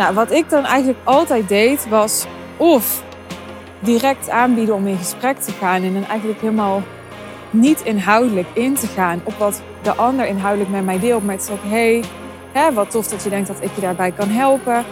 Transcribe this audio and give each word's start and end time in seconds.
Nou, 0.00 0.14
wat 0.14 0.30
ik 0.30 0.50
dan 0.50 0.64
eigenlijk 0.64 0.98
altijd 1.04 1.48
deed 1.48 1.88
was 1.88 2.26
of 2.56 3.02
direct 3.80 4.30
aanbieden 4.30 4.74
om 4.74 4.86
in 4.86 4.96
gesprek 4.96 5.38
te 5.38 5.52
gaan 5.52 5.82
en 5.82 5.92
dan 5.92 6.06
eigenlijk 6.06 6.40
helemaal 6.40 6.82
niet 7.50 7.80
inhoudelijk 7.82 8.46
in 8.52 8.74
te 8.74 8.86
gaan 8.86 9.20
op 9.24 9.34
wat 9.38 9.62
de 9.82 9.94
ander 9.94 10.26
inhoudelijk 10.26 10.70
met 10.70 10.84
mij 10.84 10.98
deelt, 10.98 11.24
maar 11.24 11.38
te 11.38 11.44
zeggen: 11.44 11.68
hey, 11.68 12.04
hè, 12.52 12.72
wat 12.72 12.90
tof 12.90 13.06
dat 13.08 13.22
je 13.22 13.30
denkt 13.30 13.48
dat 13.48 13.56
ik 13.60 13.74
je 13.74 13.80
daarbij 13.80 14.12
kan 14.12 14.28
helpen. 14.28 14.84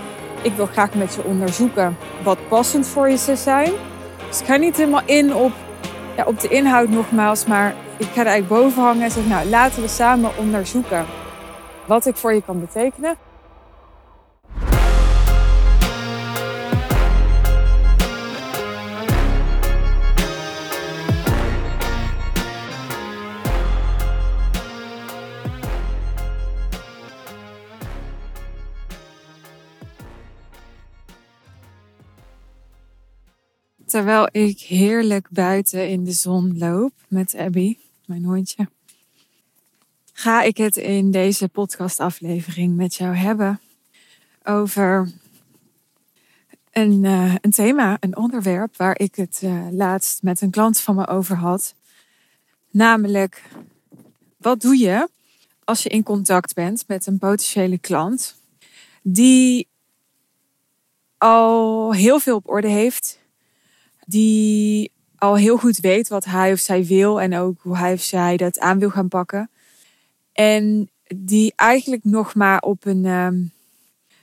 Ik 0.43 0.53
wil 0.53 0.67
graag 0.67 0.95
met 0.95 1.15
je 1.15 1.25
onderzoeken 1.25 1.97
wat 2.23 2.39
passend 2.49 2.87
voor 2.87 3.09
je 3.09 3.17
zou 3.17 3.37
zijn. 3.37 3.71
Dus 4.29 4.41
ik 4.41 4.47
ga 4.47 4.57
niet 4.57 4.77
helemaal 4.77 5.03
in 5.05 5.35
op, 5.35 5.53
ja, 6.17 6.25
op 6.25 6.41
de 6.41 6.49
inhoud 6.49 6.89
nogmaals, 6.89 7.47
maar 7.47 7.75
ik 7.97 8.07
ga 8.07 8.21
er 8.21 8.27
eigenlijk 8.27 8.63
boven 8.63 8.83
hangen 8.83 9.03
en 9.03 9.11
zeg: 9.11 9.27
Nou, 9.27 9.49
laten 9.49 9.83
we 9.83 9.89
samen 9.89 10.31
onderzoeken 10.39 11.05
wat 11.85 12.07
ik 12.07 12.17
voor 12.17 12.35
je 12.35 12.43
kan 12.43 12.61
betekenen. 12.61 13.28
Terwijl 33.89 34.29
ik 34.31 34.61
heerlijk 34.61 35.29
buiten 35.31 35.89
in 35.89 36.05
de 36.05 36.13
zon 36.13 36.59
loop 36.59 36.93
met 37.07 37.35
Abby, 37.37 37.79
mijn 38.07 38.25
hondje, 38.25 38.69
ga 40.13 40.43
ik 40.43 40.57
het 40.57 40.77
in 40.77 41.11
deze 41.11 41.49
podcastaflevering 41.49 42.77
met 42.77 42.95
jou 42.95 43.15
hebben 43.15 43.61
over 44.43 45.13
een, 46.71 47.05
uh, 47.05 47.35
een 47.41 47.51
thema, 47.51 47.97
een 48.01 48.17
onderwerp 48.17 48.77
waar 48.77 48.99
ik 48.99 49.15
het 49.15 49.41
uh, 49.45 49.67
laatst 49.71 50.23
met 50.23 50.41
een 50.41 50.51
klant 50.51 50.81
van 50.81 50.95
me 50.95 51.07
over 51.07 51.37
had. 51.37 51.75
Namelijk, 52.71 53.43
wat 54.37 54.61
doe 54.61 54.79
je 54.79 55.09
als 55.65 55.83
je 55.83 55.89
in 55.89 56.03
contact 56.03 56.55
bent 56.55 56.85
met 56.87 57.07
een 57.07 57.19
potentiële 57.19 57.79
klant 57.79 58.37
die 59.03 59.69
al 61.19 61.93
heel 61.93 62.21
veel 62.21 62.37
op 62.37 62.49
orde 62.49 62.69
heeft, 62.69 63.19
die 64.09 64.93
al 65.17 65.37
heel 65.37 65.57
goed 65.57 65.79
weet 65.79 66.09
wat 66.09 66.25
hij 66.25 66.53
of 66.53 66.59
zij 66.59 66.85
wil 66.85 67.21
en 67.21 67.37
ook 67.37 67.61
hoe 67.63 67.77
hij 67.77 67.93
of 67.93 68.03
zij 68.03 68.37
dat 68.37 68.59
aan 68.59 68.79
wil 68.79 68.91
gaan 68.91 69.09
pakken. 69.09 69.51
En 70.33 70.91
die 71.17 71.53
eigenlijk 71.57 72.05
nog 72.05 72.35
maar 72.35 72.61
op 72.61 72.85
een, 72.87 73.05
ehm, 73.05 73.37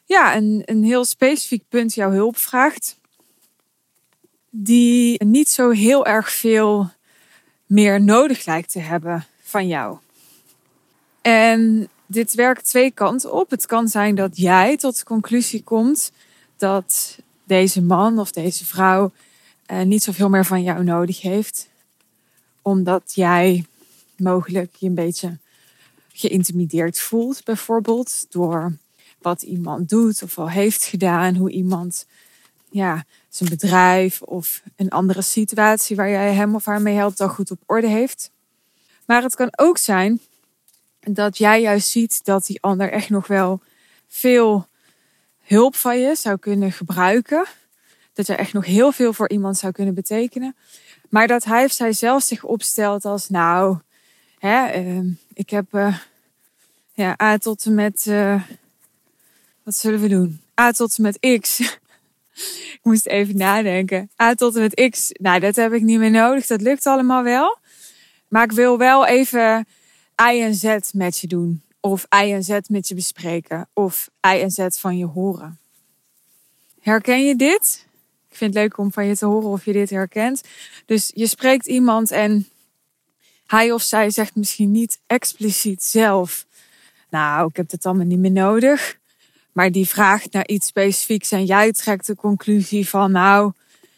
ja, 0.05 0.35
een, 0.35 0.61
een 0.65 0.83
heel 0.83 1.05
specifiek 1.05 1.63
punt 1.69 1.93
jouw 1.93 2.11
hulp 2.11 2.37
vraagt. 2.37 2.99
Die 4.49 5.23
niet 5.23 5.49
zo 5.49 5.69
heel 5.69 6.05
erg 6.05 6.31
veel 6.31 6.89
meer 7.65 8.01
nodig 8.01 8.45
lijkt 8.45 8.71
te 8.71 8.79
hebben 8.79 9.25
van 9.41 9.67
jou. 9.67 9.97
En 11.21 11.89
dit 12.05 12.33
werkt 12.33 12.65
twee 12.65 12.91
kanten 12.91 13.33
op. 13.33 13.49
Het 13.49 13.65
kan 13.65 13.87
zijn 13.87 14.15
dat 14.15 14.37
jij 14.37 14.77
tot 14.77 14.97
de 14.97 15.03
conclusie 15.03 15.63
komt 15.63 16.11
dat 16.57 17.19
deze 17.43 17.81
man 17.81 18.19
of 18.19 18.31
deze 18.31 18.65
vrouw 18.65 19.11
uh, 19.71 19.81
niet 19.81 20.03
zoveel 20.03 20.29
meer 20.29 20.45
van 20.45 20.63
jou 20.63 20.83
nodig 20.83 21.21
heeft. 21.21 21.69
Omdat 22.61 23.11
jij 23.15 23.65
mogelijk 24.17 24.75
je 24.75 24.87
een 24.87 24.95
beetje 24.95 25.37
geïntimideerd 26.13 26.99
voelt, 26.99 27.43
bijvoorbeeld 27.43 28.25
door 28.29 28.77
wat 29.21 29.41
iemand 29.41 29.89
doet 29.89 30.23
of 30.23 30.37
al 30.37 30.49
heeft 30.49 30.83
gedaan, 30.83 31.35
hoe 31.35 31.51
iemand 31.51 32.05
ja, 32.69 33.05
zijn 33.29 33.49
bedrijf 33.49 34.21
of 34.21 34.61
een 34.75 34.89
andere 34.89 35.21
situatie 35.21 35.95
waar 35.95 36.09
jij 36.09 36.33
hem 36.33 36.55
of 36.55 36.65
haar 36.65 36.81
mee 36.81 36.95
helpt 36.95 37.21
al 37.21 37.29
goed 37.29 37.51
op 37.51 37.59
orde 37.65 37.87
heeft. 37.87 38.31
Maar 39.05 39.23
het 39.23 39.35
kan 39.35 39.49
ook 39.55 39.77
zijn 39.77 40.19
dat 40.99 41.37
jij 41.37 41.61
juist 41.61 41.89
ziet 41.89 42.25
dat 42.25 42.45
die 42.45 42.61
ander 42.61 42.91
echt 42.91 43.09
nog 43.09 43.27
wel 43.27 43.61
veel 44.07 44.67
hulp 45.41 45.75
van 45.75 45.99
je 45.99 46.15
zou 46.15 46.37
kunnen 46.37 46.71
gebruiken 46.71 47.45
dat 48.15 48.27
er 48.27 48.37
echt 48.37 48.53
nog 48.53 48.65
heel 48.65 48.91
veel 48.91 49.13
voor 49.13 49.29
iemand 49.29 49.57
zou 49.57 49.71
kunnen 49.71 49.93
betekenen. 49.93 50.55
Maar 51.09 51.27
dat 51.27 51.43
hij 51.43 51.65
of 51.65 51.71
zij 51.71 51.93
zelf 51.93 52.23
zich 52.23 52.43
opstelt 52.43 53.05
als, 53.05 53.29
nou, 53.29 53.77
hè, 54.39 54.81
uh, 54.81 55.11
ik 55.33 55.49
heb 55.49 55.65
uh, 55.71 55.97
ja, 56.93 57.15
A 57.21 57.37
tot 57.37 57.65
en 57.65 57.73
met, 57.73 58.05
uh, 58.05 58.41
wat 59.63 59.75
zullen 59.75 59.99
we 59.99 60.07
doen? 60.07 60.41
A 60.59 60.71
tot 60.71 60.97
en 60.97 61.03
met 61.03 61.39
X. 61.39 61.59
ik 62.73 62.79
moest 62.83 63.05
even 63.05 63.37
nadenken. 63.37 64.09
A 64.21 64.33
tot 64.33 64.55
en 64.55 64.61
met 64.61 64.89
X, 64.89 65.09
nou, 65.11 65.39
dat 65.39 65.55
heb 65.55 65.73
ik 65.73 65.81
niet 65.81 65.99
meer 65.99 66.11
nodig. 66.11 66.47
Dat 66.47 66.61
lukt 66.61 66.85
allemaal 66.85 67.23
wel. 67.23 67.57
Maar 68.27 68.43
ik 68.43 68.51
wil 68.51 68.77
wel 68.77 69.05
even 69.05 69.67
I 70.31 70.41
en 70.41 70.55
Z 70.55 70.77
met 70.91 71.19
je 71.19 71.27
doen. 71.27 71.63
Of 71.79 72.07
I 72.23 72.31
en 72.31 72.43
Z 72.43 72.59
met 72.67 72.87
je 72.87 72.95
bespreken. 72.95 73.67
Of 73.73 74.09
I 74.27 74.39
en 74.39 74.51
Z 74.51 74.67
van 74.69 74.97
je 74.97 75.05
horen. 75.05 75.59
Herken 76.79 77.25
je 77.25 77.35
dit? 77.35 77.85
Ik 78.35 78.41
vind 78.41 78.53
het 78.53 78.63
leuk 78.63 78.77
om 78.77 78.91
van 78.91 79.05
je 79.05 79.17
te 79.17 79.25
horen 79.25 79.49
of 79.49 79.65
je 79.65 79.73
dit 79.73 79.89
herkent. 79.89 80.43
Dus 80.85 81.11
je 81.13 81.27
spreekt 81.27 81.67
iemand 81.67 82.11
en 82.11 82.47
hij 83.47 83.71
of 83.71 83.81
zij 83.81 84.09
zegt 84.09 84.35
misschien 84.35 84.71
niet 84.71 84.99
expliciet 85.07 85.83
zelf. 85.83 86.45
Nou, 87.09 87.47
ik 87.47 87.55
heb 87.55 87.71
het 87.71 87.85
allemaal 87.85 88.05
niet 88.05 88.19
meer 88.19 88.31
nodig. 88.31 88.97
Maar 89.51 89.71
die 89.71 89.87
vraagt 89.87 90.33
naar 90.33 90.47
iets 90.47 90.67
specifieks 90.67 91.31
en 91.31 91.45
jij 91.45 91.71
trekt 91.71 92.07
de 92.07 92.15
conclusie 92.15 92.89
van, 92.89 93.11
nou, 93.11 93.51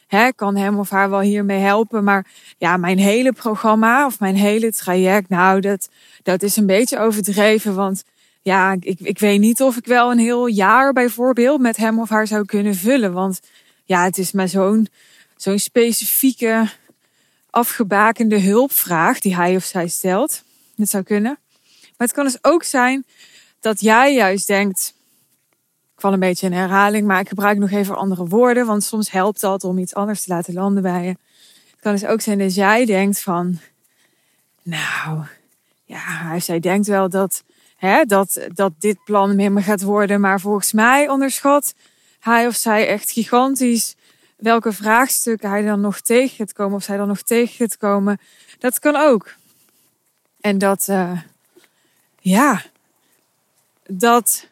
hè, 0.08 0.32
kan 0.32 0.56
hem 0.56 0.80
of 0.80 0.90
haar 0.90 1.10
wel 1.10 1.20
hiermee 1.20 1.60
helpen. 1.60 2.04
Maar 2.04 2.28
ja, 2.58 2.78
mijn 2.78 2.98
hele 2.98 3.34
programma 3.34 4.06
of 4.06 4.20
mijn 4.20 4.36
hele 4.36 4.72
traject, 4.72 5.30
nou, 5.30 5.60
dat, 5.60 5.90
dat 6.24 6.44
is 6.44 6.56
een 6.56 6.66
beetje 6.66 7.00
overdreven. 7.00 7.76
Want 7.76 8.04
ja, 8.42 8.78
ik, 8.80 9.00
ik 9.00 9.20
weet 9.20 9.40
niet 9.40 9.62
of 9.62 9.78
ik 9.78 9.86
wel 9.86 10.12
een 10.12 10.20
heel 10.20 10.48
jaar 10.48 10.94
bijvoorbeeld 10.94 11.60
met 11.60 11.78
hem 11.78 12.00
of 12.00 12.10
haar 12.10 12.28
zou 12.28 12.46
kunnen 12.46 12.76
vullen. 12.76 13.14
Want 13.14 13.40
ja, 13.88 14.04
het 14.04 14.18
is 14.18 14.32
maar 14.32 14.48
zo'n 14.48 14.88
zo'n 15.38 15.60
specifieke, 15.60 16.70
afgebakende 17.50 18.40
hulpvraag 18.40 19.20
die 19.20 19.36
hij 19.36 19.56
of 19.56 19.64
zij 19.64 19.88
stelt. 19.88 20.44
Dat 20.76 20.90
zou 20.90 21.04
kunnen. 21.04 21.38
Maar 21.72 22.08
het 22.08 22.12
kan 22.12 22.26
dus 22.26 22.38
ook 22.42 22.64
zijn 22.64 23.06
dat 23.60 23.80
jij 23.80 24.14
juist 24.14 24.48
denkt. 24.48 24.94
Ik 25.96 26.02
val 26.04 26.14
een 26.14 26.20
beetje 26.20 26.46
in 26.46 26.54
herhaling, 26.54 27.08
maar 27.08 27.20
ik 27.20 27.28
gebruik 27.28 27.58
nog 27.58 27.72
even 27.72 27.98
andere 27.98 28.28
woorden, 28.28 28.66
want 28.66 28.84
soms 28.84 29.12
helpt 29.12 29.42
dat 29.42 29.64
om 29.64 29.78
iets 29.78 29.94
anders 29.94 30.22
te 30.24 30.34
laten 30.34 30.54
landen 30.54 30.84
bij 30.84 31.04
je. 31.04 31.10
Het 31.72 31.80
kan 31.80 31.92
dus 31.92 32.06
ook 32.06 32.22
zijn 32.22 32.38
dat 32.38 32.56
jij 32.56 32.86
denkt 32.86 33.22
van, 33.22 33.60
nou, 34.64 35.24
ja, 35.86 36.40
zij 36.40 36.60
denkt 36.60 36.88
wel 36.88 37.10
dat, 37.10 37.44
hè, 37.76 38.04
dat, 38.04 38.48
dat 38.54 38.74
dit 38.80 39.04
plan 39.04 39.38
helemaal 39.38 39.64
gaat 39.64 39.82
worden, 39.82 40.22
maar 40.22 40.40
volgens 40.40 40.72
mij 40.72 41.10
onderschat 41.10 41.74
hij 42.28 42.48
of 42.48 42.56
zij 42.56 42.88
echt 42.88 43.12
gigantisch 43.12 43.96
welke 44.38 44.72
vraagstukken 44.72 45.50
hij 45.50 45.62
dan 45.62 45.82
nog 45.82 46.02
tegen 46.02 46.36
gaat 46.36 46.54
komen, 46.54 46.76
of 46.76 46.84
zij 46.84 46.98
dan 46.98 47.08
nog 47.08 47.22
tegen 47.22 47.56
gaat 47.56 47.78
komen. 47.78 48.20
Dat 48.60 48.80
kan 48.80 48.96
ook. 48.96 49.36
En 50.42 50.58
dat, 50.58 50.88
uh, 50.90 51.22
ja, 52.20 52.64
dat, 53.88 54.48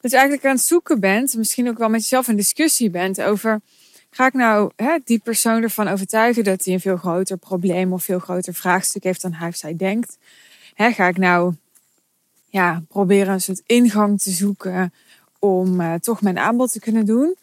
dat 0.00 0.10
je 0.10 0.16
eigenlijk 0.16 0.46
aan 0.46 0.54
het 0.54 0.64
zoeken 0.64 1.00
bent, 1.00 1.36
misschien 1.36 1.68
ook 1.68 1.78
wel 1.78 1.88
met 1.88 2.00
jezelf 2.00 2.28
in 2.28 2.36
discussie 2.36 2.90
bent 2.90 3.22
over, 3.22 3.60
ga 4.10 4.26
ik 4.26 4.32
nou 4.32 4.70
hè, 4.76 4.98
die 5.04 5.18
persoon 5.18 5.62
ervan 5.62 5.88
overtuigen 5.88 6.44
dat 6.44 6.64
hij 6.64 6.74
een 6.74 6.80
veel 6.80 6.96
groter 6.96 7.36
probleem 7.36 7.92
of 7.92 8.04
veel 8.04 8.18
groter 8.18 8.54
vraagstuk 8.54 9.04
heeft 9.04 9.22
dan 9.22 9.32
hij 9.32 9.48
of 9.48 9.56
zij 9.56 9.76
denkt? 9.76 10.18
Hè, 10.74 10.92
ga 10.92 11.08
ik 11.08 11.18
nou 11.18 11.54
ja, 12.48 12.82
proberen 12.88 13.32
een 13.32 13.40
soort 13.40 13.62
ingang 13.66 14.20
te 14.20 14.30
zoeken 14.30 14.92
om 15.44 15.80
uh, 15.80 15.94
toch 15.94 16.22
mijn 16.22 16.38
aanbod 16.38 16.72
te 16.72 16.80
kunnen 16.80 17.06
doen? 17.06 17.36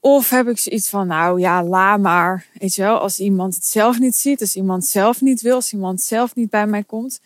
Of 0.00 0.30
heb 0.30 0.48
ik 0.48 0.58
zoiets 0.58 0.88
van, 0.88 1.06
nou 1.06 1.40
ja, 1.40 1.64
la 1.64 1.96
maar. 1.96 2.46
Weet 2.58 2.74
je 2.74 2.82
wel, 2.82 2.98
als 2.98 3.18
iemand 3.18 3.54
het 3.54 3.66
zelf 3.66 3.98
niet 3.98 4.16
ziet, 4.16 4.40
als 4.40 4.56
iemand 4.56 4.86
zelf 4.86 5.20
niet 5.20 5.40
wil, 5.40 5.54
als 5.54 5.72
iemand 5.72 6.02
zelf 6.02 6.34
niet 6.34 6.50
bij 6.50 6.66
mij 6.66 6.82
komt. 6.82 7.20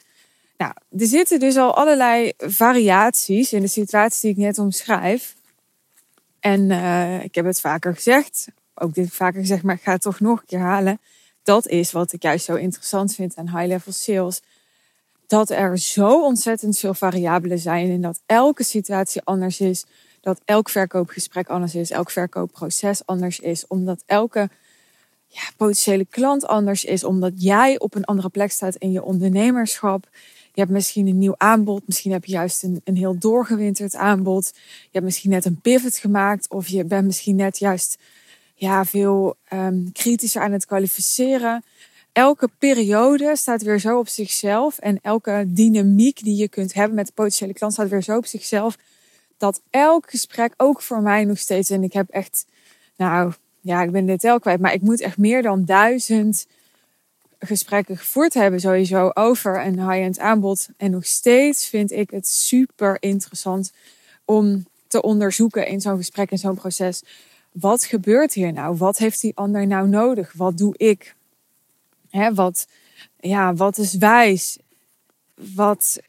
Nou, 0.57 0.73
er 0.99 1.07
zitten 1.07 1.41
dus 1.41 1.57
al 1.57 1.77
allerlei 1.77 2.33
variaties 2.39 3.53
in 3.53 3.61
de 3.61 3.69
situatie 3.69 4.21
die 4.21 4.31
ik 4.31 4.47
net 4.47 4.59
omschrijf. 4.59 5.35
En 6.41 6.71
uh, 6.71 7.25
ik 7.25 7.35
heb 7.35 7.45
het 7.45 7.61
vaker 7.61 7.95
gezegd, 7.95 8.49
ook 8.75 8.95
dit 8.95 9.13
vaker 9.13 9.41
gezegd, 9.41 9.63
maar 9.63 9.75
ik 9.75 9.83
ga 9.83 9.93
het 9.93 10.03
toch 10.03 10.21
nog 10.21 10.41
een 10.41 10.47
keer 10.47 10.59
halen. 10.59 11.01
Dat 11.43 11.69
is 11.69 11.93
wat 11.93 12.13
ik 12.13 12.23
juist 12.23 12.45
zo 12.45 12.55
interessant 12.55 13.15
vind 13.15 13.37
aan 13.37 13.59
high-level 13.59 13.93
sales 13.93 14.41
dat 15.27 15.51
er 15.51 15.79
zo 15.79 16.25
ontzettend 16.25 16.79
veel 16.79 16.95
variabelen 16.95 17.59
zijn 17.59 17.91
en 17.91 18.01
dat 18.01 18.21
elke 18.27 18.65
situatie 18.65 19.23
anders 19.25 19.61
is, 19.61 19.85
dat 20.21 20.41
elk 20.45 20.69
verkoopgesprek 20.69 21.49
anders 21.49 21.75
is, 21.75 21.91
elk 21.91 22.11
verkoopproces 22.11 23.07
anders 23.07 23.41
is, 23.41 23.67
omdat 23.67 24.03
elke 24.07 24.51
ja, 25.27 25.43
potentiële 25.57 26.05
klant 26.05 26.47
anders 26.47 26.85
is, 26.85 27.05
omdat 27.05 27.33
jij 27.37 27.79
op 27.79 27.95
een 27.95 28.05
andere 28.05 28.29
plek 28.29 28.51
staat 28.51 28.77
in 28.77 28.93
je 28.93 29.03
ondernemerschap. 29.03 30.09
Je 30.53 30.61
hebt 30.61 30.73
misschien 30.73 31.07
een 31.07 31.19
nieuw 31.19 31.35
aanbod. 31.37 31.83
Misschien 31.87 32.13
heb 32.13 32.25
je 32.25 32.33
juist 32.33 32.63
een, 32.63 32.81
een 32.85 32.97
heel 32.97 33.19
doorgewinterd 33.19 33.95
aanbod. 33.95 34.51
Je 34.55 34.89
hebt 34.93 35.05
misschien 35.05 35.31
net 35.31 35.45
een 35.45 35.61
pivot 35.61 35.97
gemaakt. 35.97 36.49
Of 36.51 36.69
je 36.69 36.85
bent 36.85 37.07
misschien 37.07 37.37
net 37.37 37.59
juist 37.59 37.99
ja, 38.55 38.85
veel 38.85 39.37
um, 39.53 39.93
kritischer 39.93 40.43
aan 40.43 40.53
het 40.53 40.67
kwalificeren. 40.67 41.65
Elke 42.17 42.49
periode 42.59 43.37
staat 43.37 43.63
weer 43.63 43.79
zo 43.79 43.99
op 43.99 44.09
zichzelf. 44.09 44.79
En 44.79 44.99
elke 45.03 45.45
dynamiek 45.47 46.23
die 46.25 46.37
je 46.37 46.49
kunt 46.49 46.75
hebben 46.75 46.95
met 46.95 47.07
de 47.07 47.13
potentiële 47.13 47.53
klant 47.53 47.73
staat 47.73 47.89
weer 47.89 48.03
zo 48.03 48.17
op 48.17 48.27
zichzelf. 48.27 48.77
Dat 49.37 49.63
elk 49.71 50.11
gesprek, 50.11 50.55
ook 50.57 50.83
voor 50.83 51.03
mij 51.03 51.25
nog 51.25 51.39
steeds. 51.39 51.71
En 51.71 51.83
ik 51.83 51.93
heb 51.93 52.09
echt, 52.09 52.47
nou 52.97 53.33
ja, 53.61 53.83
ik 53.83 53.91
ben 53.91 54.07
de 54.07 54.19
tel 54.19 54.39
kwijt. 54.39 54.61
Maar 54.61 54.73
ik 54.73 54.83
moet 54.83 55.01
echt 55.01 55.19
meer 55.19 55.43
dan 55.43 55.65
duizend 55.65 56.47
gesprekken 57.39 57.97
gevoerd 57.97 58.35
hebben 58.35 58.61
sowieso 58.61 59.11
over 59.15 59.67
een 59.67 59.91
high-end 59.91 60.19
aanbod. 60.19 60.69
En 60.77 60.91
nog 60.91 61.07
steeds 61.07 61.69
vind 61.69 61.93
ik 61.93 62.11
het 62.11 62.27
super 62.29 62.97
interessant 63.01 63.73
om 64.25 64.67
te 64.87 65.03
onderzoeken 65.03 65.67
in 65.67 65.81
zo'n 65.81 65.97
gesprek, 65.97 66.31
in 66.31 66.39
zo'n 66.39 66.55
proces. 66.55 67.03
Wat 67.53 67.85
gebeurt 67.85 68.33
hier 68.35 68.53
nou? 68.53 68.77
Wat 68.77 68.99
heeft 68.99 69.21
die 69.21 69.37
ander 69.37 69.67
nou 69.67 69.89
nodig? 69.89 70.33
Wat 70.33 70.59
doe 70.59 70.75
ik? 70.77 71.16
Hè, 72.17 72.35
wat, 72.35 72.69
ja, 73.21 73.55
wat 73.55 73.79
is 73.79 73.95
wijs? 73.95 74.59
Wat 75.55 76.01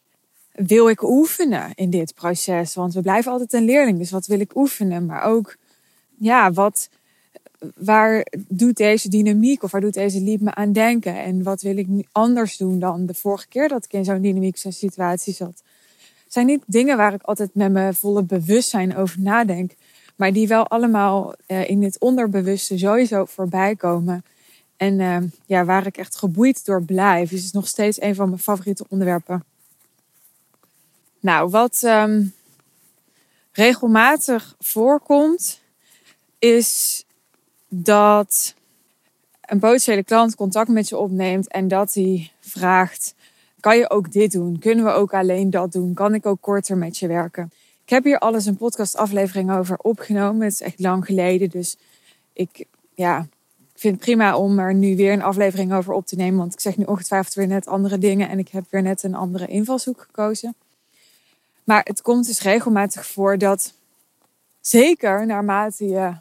wil 0.51 0.89
ik 0.89 1.03
oefenen 1.03 1.71
in 1.75 1.89
dit 1.89 2.13
proces? 2.13 2.73
Want 2.73 2.93
we 2.93 3.01
blijven 3.01 3.31
altijd 3.31 3.53
een 3.53 3.65
leerling, 3.65 3.97
dus 3.97 4.11
wat 4.11 4.25
wil 4.25 4.39
ik 4.39 4.55
oefenen? 4.55 5.05
Maar 5.05 5.23
ook, 5.23 5.55
ja, 6.17 6.51
wat, 6.51 6.89
waar 7.75 8.25
doet 8.47 8.77
deze 8.77 9.09
dynamiek 9.09 9.63
of 9.63 9.71
waar 9.71 9.81
doet 9.81 9.93
deze 9.93 10.21
liep 10.21 10.41
me 10.41 10.55
aan 10.55 10.71
denken? 10.71 11.23
En 11.23 11.43
wat 11.43 11.61
wil 11.61 11.77
ik 11.77 11.87
anders 12.11 12.57
doen 12.57 12.79
dan 12.79 13.05
de 13.05 13.13
vorige 13.13 13.47
keer 13.47 13.67
dat 13.67 13.85
ik 13.85 13.93
in 13.93 14.05
zo'n 14.05 14.21
dynamische 14.21 14.71
situatie 14.71 15.33
zat? 15.33 15.63
Zijn 16.27 16.45
niet 16.45 16.63
dingen 16.65 16.97
waar 16.97 17.13
ik 17.13 17.21
altijd 17.23 17.49
met 17.53 17.71
mijn 17.71 17.93
volle 17.93 18.23
bewustzijn 18.23 18.95
over 18.95 19.21
nadenk, 19.21 19.71
maar 20.15 20.33
die 20.33 20.47
wel 20.47 20.67
allemaal 20.67 21.33
uh, 21.47 21.69
in 21.69 21.83
het 21.83 21.99
onderbewuste 21.99 22.77
sowieso 22.77 23.25
voorbij 23.25 23.75
komen. 23.75 24.23
En 24.77 24.99
uh, 24.99 25.17
ja, 25.45 25.65
waar 25.65 25.85
ik 25.85 25.97
echt 25.97 26.17
geboeid 26.17 26.65
door 26.65 26.83
blijf, 26.83 27.31
is 27.31 27.51
nog 27.51 27.67
steeds 27.67 28.01
een 28.01 28.15
van 28.15 28.27
mijn 28.29 28.41
favoriete 28.41 28.85
onderwerpen. 28.89 29.43
Nou, 31.19 31.49
wat 31.49 31.81
um, 31.83 32.33
regelmatig 33.51 34.55
voorkomt, 34.59 35.61
is 36.39 37.03
dat 37.67 38.53
een 39.41 39.59
potentiële 39.59 40.03
klant 40.03 40.35
contact 40.35 40.69
met 40.69 40.89
je 40.89 40.97
opneemt 40.97 41.47
en 41.47 41.67
dat 41.67 41.93
hij 41.93 42.31
vraagt: 42.39 43.15
kan 43.59 43.77
je 43.77 43.89
ook 43.89 44.11
dit 44.11 44.31
doen? 44.31 44.59
Kunnen 44.59 44.85
we 44.85 44.91
ook 44.91 45.13
alleen 45.13 45.49
dat 45.49 45.71
doen? 45.71 45.93
Kan 45.93 46.13
ik 46.13 46.25
ook 46.25 46.41
korter 46.41 46.77
met 46.77 46.97
je 46.97 47.07
werken? 47.07 47.51
Ik 47.83 47.89
heb 47.89 48.03
hier 48.03 48.19
alles 48.19 48.45
een 48.45 48.57
podcastaflevering 48.57 49.51
over 49.51 49.77
opgenomen. 49.77 50.43
Het 50.43 50.53
is 50.53 50.61
echt 50.61 50.79
lang 50.79 51.05
geleden, 51.05 51.49
dus 51.49 51.77
ik, 52.33 52.65
ja, 52.95 53.27
ik 53.77 53.83
vind 53.83 53.95
het 53.95 54.03
prima 54.03 54.37
om 54.37 54.59
er 54.59 54.73
nu 54.73 54.95
weer 54.95 55.13
een 55.13 55.21
aflevering 55.21 55.73
over 55.73 55.93
op 55.93 56.05
te 56.05 56.15
nemen. 56.15 56.37
Want 56.37 56.53
ik 56.53 56.59
zeg 56.59 56.77
nu 56.77 56.83
ongetwijfeld 56.83 57.33
weer 57.33 57.47
net 57.47 57.67
andere 57.67 57.97
dingen 57.97 58.29
en 58.29 58.39
ik 58.39 58.49
heb 58.49 58.65
weer 58.69 58.81
net 58.81 59.03
een 59.03 59.15
andere 59.15 59.47
invalshoek 59.47 60.01
gekozen. 60.01 60.55
Maar 61.63 61.81
het 61.83 62.01
komt 62.01 62.25
dus 62.25 62.41
regelmatig 62.41 63.07
voor 63.07 63.37
dat, 63.37 63.73
zeker 64.61 65.25
naarmate 65.25 65.85
je 65.85 66.13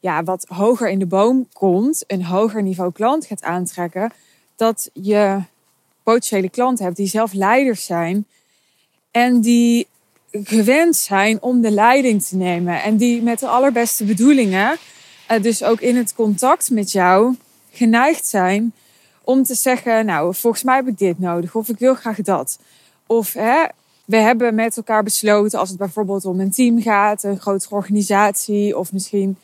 ja, 0.00 0.22
wat 0.22 0.44
hoger 0.48 0.88
in 0.88 0.98
de 0.98 1.06
boom 1.06 1.48
komt, 1.52 2.04
een 2.06 2.24
hoger 2.24 2.62
niveau 2.62 2.92
klant 2.92 3.26
gaat 3.26 3.42
aantrekken, 3.42 4.12
dat 4.56 4.90
je 4.92 5.42
potentiële 6.02 6.50
klanten 6.50 6.84
hebt 6.84 6.96
die 6.96 7.06
zelf 7.06 7.32
leiders 7.32 7.84
zijn 7.84 8.26
en 9.10 9.40
die 9.40 9.86
gewend 10.32 10.96
zijn 10.96 11.42
om 11.42 11.60
de 11.60 11.70
leiding 11.70 12.22
te 12.22 12.36
nemen 12.36 12.82
en 12.82 12.96
die 12.96 13.22
met 13.22 13.38
de 13.38 13.48
allerbeste 13.48 14.04
bedoelingen, 14.04 14.78
dus 15.38 15.62
ook 15.62 15.80
in 15.80 15.96
het 15.96 16.14
contact 16.14 16.70
met 16.70 16.92
jou, 16.92 17.36
geneigd 17.70 18.26
zijn 18.26 18.72
om 19.24 19.42
te 19.42 19.54
zeggen, 19.54 20.06
nou, 20.06 20.34
volgens 20.34 20.62
mij 20.62 20.76
heb 20.76 20.88
ik 20.88 20.98
dit 20.98 21.18
nodig 21.18 21.54
of 21.54 21.68
ik 21.68 21.78
wil 21.78 21.94
graag 21.94 22.16
dat. 22.16 22.58
Of 23.06 23.32
hè, 23.32 23.64
we 24.04 24.16
hebben 24.16 24.54
met 24.54 24.76
elkaar 24.76 25.02
besloten, 25.02 25.58
als 25.58 25.68
het 25.68 25.78
bijvoorbeeld 25.78 26.24
om 26.24 26.40
een 26.40 26.50
team 26.50 26.82
gaat, 26.82 27.22
een 27.22 27.40
grotere 27.40 27.74
organisatie 27.74 28.78
of 28.78 28.92
misschien 28.92 29.36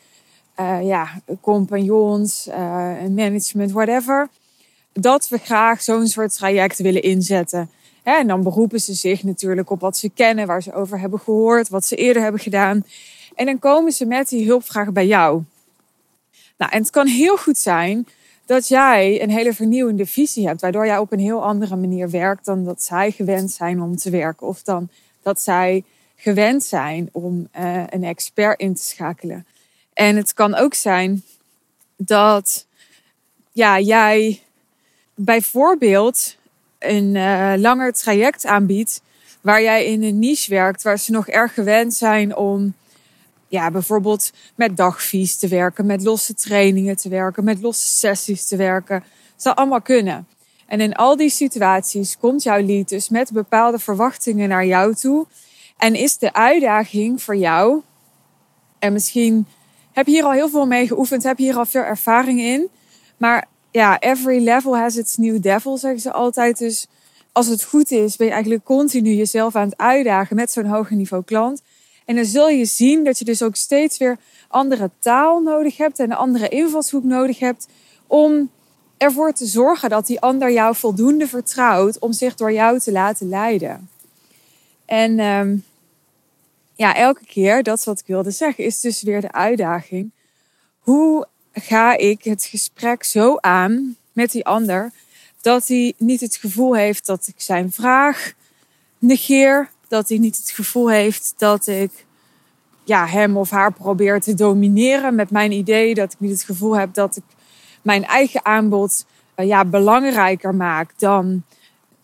uh, 0.59 0.87
ja, 0.87 1.07
compagnons, 1.41 2.47
uh, 2.47 2.55
management, 3.09 3.71
whatever. 3.71 4.29
Dat 4.93 5.27
we 5.27 5.37
graag 5.37 5.81
zo'n 5.81 6.07
soort 6.07 6.33
traject 6.33 6.77
willen 6.77 7.01
inzetten. 7.01 7.69
en 8.03 8.27
dan 8.27 8.43
beroepen 8.43 8.79
ze 8.79 8.93
zich 8.93 9.23
natuurlijk 9.23 9.69
op 9.69 9.79
wat 9.79 9.97
ze 9.97 10.09
kennen, 10.09 10.47
waar 10.47 10.63
ze 10.63 10.73
over 10.73 10.99
hebben 10.99 11.19
gehoord, 11.19 11.69
wat 11.69 11.85
ze 11.85 11.95
eerder 11.95 12.21
hebben 12.21 12.41
gedaan. 12.41 12.85
En 13.35 13.45
dan 13.45 13.59
komen 13.59 13.91
ze 13.91 14.05
met 14.05 14.29
die 14.29 14.45
hulpvragen 14.45 14.93
bij 14.93 15.07
jou. 15.07 15.43
Nou, 16.57 16.71
en 16.71 16.81
het 16.81 16.89
kan 16.89 17.07
heel 17.07 17.37
goed 17.37 17.57
zijn 17.57 18.07
dat 18.45 18.67
jij 18.67 19.21
een 19.21 19.29
hele 19.29 19.53
vernieuwende 19.53 20.05
visie 20.05 20.47
hebt, 20.47 20.61
waardoor 20.61 20.85
jij 20.85 20.97
op 20.97 21.11
een 21.11 21.19
heel 21.19 21.43
andere 21.43 21.75
manier 21.75 22.09
werkt 22.09 22.45
dan 22.45 22.65
dat 22.65 22.83
zij 22.83 23.11
gewend 23.11 23.51
zijn 23.51 23.81
om 23.81 23.97
te 23.97 24.09
werken. 24.09 24.47
Of 24.47 24.61
dan 24.61 24.89
dat 25.21 25.41
zij 25.41 25.83
gewend 26.15 26.63
zijn 26.63 27.09
om 27.11 27.47
uh, 27.59 27.83
een 27.89 28.03
expert 28.03 28.59
in 28.59 28.73
te 28.73 28.81
schakelen. 28.81 29.45
En 29.93 30.15
het 30.15 30.33
kan 30.33 30.55
ook 30.55 30.73
zijn 30.73 31.23
dat 31.95 32.65
ja, 33.51 33.79
jij 33.79 34.41
bijvoorbeeld 35.15 36.35
een 36.79 37.15
uh, 37.15 37.53
langer 37.57 37.93
traject 37.93 38.45
aanbiedt 38.45 39.01
waar 39.41 39.61
jij 39.61 39.85
in 39.85 40.03
een 40.03 40.19
niche 40.19 40.49
werkt 40.49 40.81
waar 40.83 40.99
ze 40.99 41.11
nog 41.11 41.27
erg 41.27 41.53
gewend 41.53 41.93
zijn 41.93 42.35
om 42.35 42.73
ja, 43.47 43.71
bijvoorbeeld 43.71 44.31
met 44.55 44.77
dagvies 44.77 45.37
te 45.37 45.47
werken, 45.47 45.85
met 45.85 46.03
losse 46.03 46.33
trainingen 46.33 46.97
te 46.97 47.09
werken, 47.09 47.43
met 47.43 47.61
losse 47.61 47.87
sessies 47.87 48.47
te 48.47 48.55
werken. 48.55 48.99
Dat 48.99 49.41
zal 49.41 49.53
allemaal 49.53 49.81
kunnen. 49.81 50.27
En 50.65 50.81
in 50.81 50.93
al 50.93 51.15
die 51.15 51.29
situaties 51.29 52.17
komt 52.17 52.43
jouw 52.43 52.61
lied 52.61 52.89
dus 52.89 53.09
met 53.09 53.31
bepaalde 53.31 53.79
verwachtingen 53.79 54.49
naar 54.49 54.65
jou 54.65 54.95
toe. 54.95 55.25
En 55.77 55.95
is 55.95 56.17
de 56.17 56.33
uitdaging 56.33 57.21
voor 57.23 57.35
jou, 57.35 57.81
en 58.79 58.93
misschien 58.93 59.47
heb 59.91 60.05
hier 60.05 60.23
al 60.23 60.31
heel 60.31 60.49
veel 60.49 60.65
mee 60.65 60.87
geoefend, 60.87 61.23
heb 61.23 61.37
hier 61.37 61.57
al 61.57 61.65
veel 61.65 61.81
ervaring 61.81 62.39
in. 62.39 62.69
Maar 63.17 63.47
ja, 63.71 63.99
every 63.99 64.43
level 64.43 64.77
has 64.77 64.95
its 64.95 65.17
new 65.17 65.41
devil, 65.41 65.77
zeggen 65.77 65.99
ze 65.99 66.11
altijd. 66.11 66.57
Dus 66.57 66.87
als 67.31 67.47
het 67.47 67.63
goed 67.63 67.91
is, 67.91 68.15
ben 68.15 68.27
je 68.27 68.33
eigenlijk 68.33 68.63
continu 68.63 69.13
jezelf 69.13 69.55
aan 69.55 69.69
het 69.69 69.77
uitdagen 69.77 70.35
met 70.35 70.51
zo'n 70.51 70.65
hoger 70.65 70.95
niveau 70.95 71.23
klant. 71.23 71.61
En 72.07 72.15
dan 72.15 72.25
zul 72.25 72.49
je 72.49 72.65
zien 72.65 73.03
dat 73.03 73.19
je 73.19 73.25
dus 73.25 73.41
ook 73.41 73.55
steeds 73.55 73.97
weer 73.97 74.17
andere 74.47 74.89
taal 74.99 75.39
nodig 75.39 75.77
hebt 75.77 75.99
en 75.99 76.11
een 76.11 76.17
andere 76.17 76.47
invalshoek 76.47 77.03
nodig 77.03 77.39
hebt 77.39 77.67
om 78.07 78.49
ervoor 78.97 79.33
te 79.33 79.45
zorgen 79.45 79.89
dat 79.89 80.07
die 80.07 80.19
ander 80.19 80.51
jou 80.51 80.75
voldoende 80.75 81.27
vertrouwt 81.27 81.99
om 81.99 82.13
zich 82.13 82.35
door 82.35 82.51
jou 82.51 82.79
te 82.79 82.91
laten 82.91 83.29
leiden. 83.29 83.89
En 84.85 85.19
um, 85.19 85.63
ja, 86.75 86.95
elke 86.95 87.25
keer, 87.25 87.63
dat 87.63 87.77
is 87.77 87.85
wat 87.85 87.99
ik 87.99 88.07
wilde 88.07 88.31
zeggen, 88.31 88.63
is 88.63 88.81
dus 88.81 89.01
weer 89.01 89.21
de 89.21 89.31
uitdaging. 89.31 90.11
Hoe 90.79 91.27
ga 91.53 91.97
ik 91.97 92.23
het 92.23 92.43
gesprek 92.43 93.03
zo 93.03 93.37
aan 93.39 93.95
met 94.13 94.31
die 94.31 94.45
ander 94.45 94.91
dat 95.41 95.67
hij 95.67 95.93
niet 95.97 96.21
het 96.21 96.35
gevoel 96.35 96.75
heeft 96.75 97.05
dat 97.05 97.27
ik 97.27 97.41
zijn 97.41 97.71
vraag 97.71 98.33
negeer, 98.99 99.69
dat 99.87 100.09
hij 100.09 100.17
niet 100.17 100.37
het 100.37 100.49
gevoel 100.49 100.89
heeft 100.89 101.33
dat 101.37 101.67
ik 101.67 102.05
ja, 102.83 103.05
hem 103.05 103.37
of 103.37 103.49
haar 103.49 103.73
probeer 103.73 104.21
te 104.21 104.33
domineren 104.33 105.15
met 105.15 105.31
mijn 105.31 105.51
idee, 105.51 105.93
dat 105.93 106.13
ik 106.13 106.19
niet 106.19 106.31
het 106.31 106.43
gevoel 106.43 106.77
heb 106.77 106.93
dat 106.93 107.15
ik 107.15 107.23
mijn 107.81 108.05
eigen 108.05 108.45
aanbod 108.45 109.05
uh, 109.35 109.47
ja, 109.47 109.65
belangrijker 109.65 110.55
maak 110.55 110.93
dan 110.97 111.43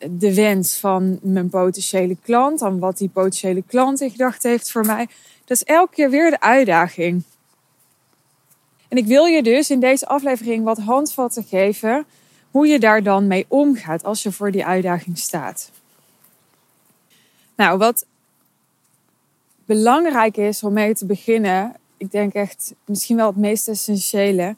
de 0.10 0.34
wens 0.34 0.78
van 0.78 1.20
mijn 1.22 1.50
potentiële 1.50 2.18
klant, 2.22 2.62
aan 2.62 2.80
wat 2.80 2.98
die 2.98 3.10
potentiële 3.10 3.64
klant 3.68 4.02
in 4.02 4.10
gedachten 4.10 4.50
heeft 4.50 4.72
voor 4.72 4.86
mij. 4.86 5.08
Dat 5.46 5.58
is 5.58 5.64
elke 5.64 5.94
keer 5.94 6.10
weer 6.10 6.30
de 6.30 6.40
uitdaging. 6.40 7.24
En 8.88 8.98
ik 8.98 9.06
wil 9.06 9.26
je 9.26 9.44
dus 9.44 9.70
in 9.70 9.80
deze 9.80 10.08
aflevering 10.08 10.64
wat 10.64 10.78
handvatten 10.78 11.44
geven 11.44 12.06
hoe 12.52 12.68
je 12.68 12.80
daar 12.80 13.04
dan 13.04 13.28
mee 13.28 13.46
omgaat 13.48 14.04
als 14.04 14.24
je 14.24 14.32
voor 14.32 14.52
die 14.52 14.66
uitdaging 14.66 15.18
staat. 15.18 15.72
Nou, 17.56 17.78
wat 17.78 18.06
belangrijk 19.66 20.38
is 20.38 20.64
om 20.64 20.74
mee 20.74 20.94
te 20.94 21.06
beginnen, 21.06 21.76
ik 21.98 22.12
denk 22.12 22.34
echt 22.34 22.74
misschien 22.86 23.16
wel 23.16 23.28
het 23.28 23.38
meest 23.38 23.68
essentiële, 23.68 24.56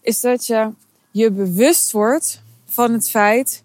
is 0.00 0.20
dat 0.20 0.46
je 0.46 0.70
je 1.10 1.30
bewust 1.30 1.92
wordt 1.92 2.42
van 2.64 2.92
het 2.92 3.10
feit 3.10 3.62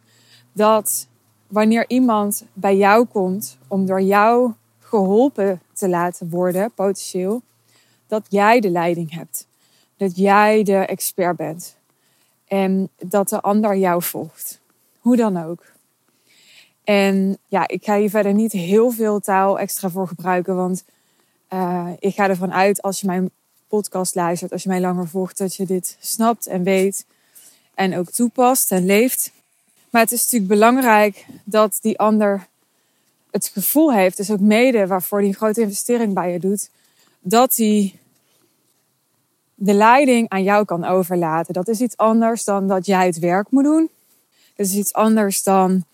dat 0.51 1.07
wanneer 1.47 1.85
iemand 1.87 2.45
bij 2.53 2.77
jou 2.77 3.05
komt 3.05 3.57
om 3.67 3.85
door 3.85 4.01
jou 4.01 4.53
geholpen 4.79 5.61
te 5.73 5.89
laten 5.89 6.29
worden, 6.29 6.71
potentieel, 6.71 7.41
dat 8.07 8.25
jij 8.29 8.59
de 8.59 8.69
leiding 8.69 9.13
hebt. 9.13 9.47
Dat 9.97 10.17
jij 10.17 10.63
de 10.63 10.77
expert 10.77 11.35
bent. 11.37 11.77
En 12.47 12.89
dat 12.95 13.29
de 13.29 13.41
ander 13.41 13.77
jou 13.77 14.03
volgt. 14.03 14.59
Hoe 14.99 15.15
dan 15.15 15.43
ook. 15.43 15.74
En 16.85 17.37
ja, 17.47 17.67
ik 17.67 17.83
ga 17.83 17.97
hier 17.97 18.09
verder 18.09 18.33
niet 18.33 18.51
heel 18.51 18.91
veel 18.91 19.19
taal 19.19 19.59
extra 19.59 19.89
voor 19.89 20.07
gebruiken. 20.07 20.55
Want 20.55 20.83
uh, 21.53 21.89
ik 21.99 22.13
ga 22.13 22.29
ervan 22.29 22.53
uit 22.53 22.81
als 22.81 23.01
je 23.01 23.07
mijn 23.07 23.29
podcast 23.67 24.15
luistert, 24.15 24.51
als 24.51 24.63
je 24.63 24.69
mij 24.69 24.81
langer 24.81 25.07
volgt, 25.07 25.37
dat 25.37 25.55
je 25.55 25.65
dit 25.65 25.97
snapt 25.99 26.47
en 26.47 26.63
weet. 26.63 27.05
En 27.73 27.97
ook 27.97 28.09
toepast 28.09 28.71
en 28.71 28.85
leeft. 28.85 29.31
Maar 29.89 30.01
het 30.01 30.11
is 30.11 30.23
natuurlijk 30.23 30.51
belangrijk 30.51 31.25
dat 31.43 31.77
die 31.81 31.99
ander 31.99 32.47
het 33.31 33.47
gevoel 33.47 33.93
heeft, 33.93 34.17
dus 34.17 34.31
ook 34.31 34.39
mede 34.39 34.87
waarvoor 34.87 35.17
hij 35.17 35.27
een 35.27 35.33
grote 35.33 35.61
investering 35.61 36.13
bij 36.13 36.31
je 36.31 36.39
doet, 36.39 36.69
dat 37.19 37.55
hij 37.55 37.99
de 39.55 39.73
leiding 39.73 40.29
aan 40.29 40.43
jou 40.43 40.65
kan 40.65 40.83
overlaten. 40.83 41.53
Dat 41.53 41.67
is 41.67 41.81
iets 41.81 41.97
anders 41.97 42.43
dan 42.43 42.67
dat 42.67 42.85
jij 42.85 43.05
het 43.05 43.19
werk 43.19 43.51
moet 43.51 43.63
doen. 43.63 43.89
Dat 44.55 44.65
is 44.65 44.75
iets 44.75 44.93
anders 44.93 45.43
dan 45.43 45.85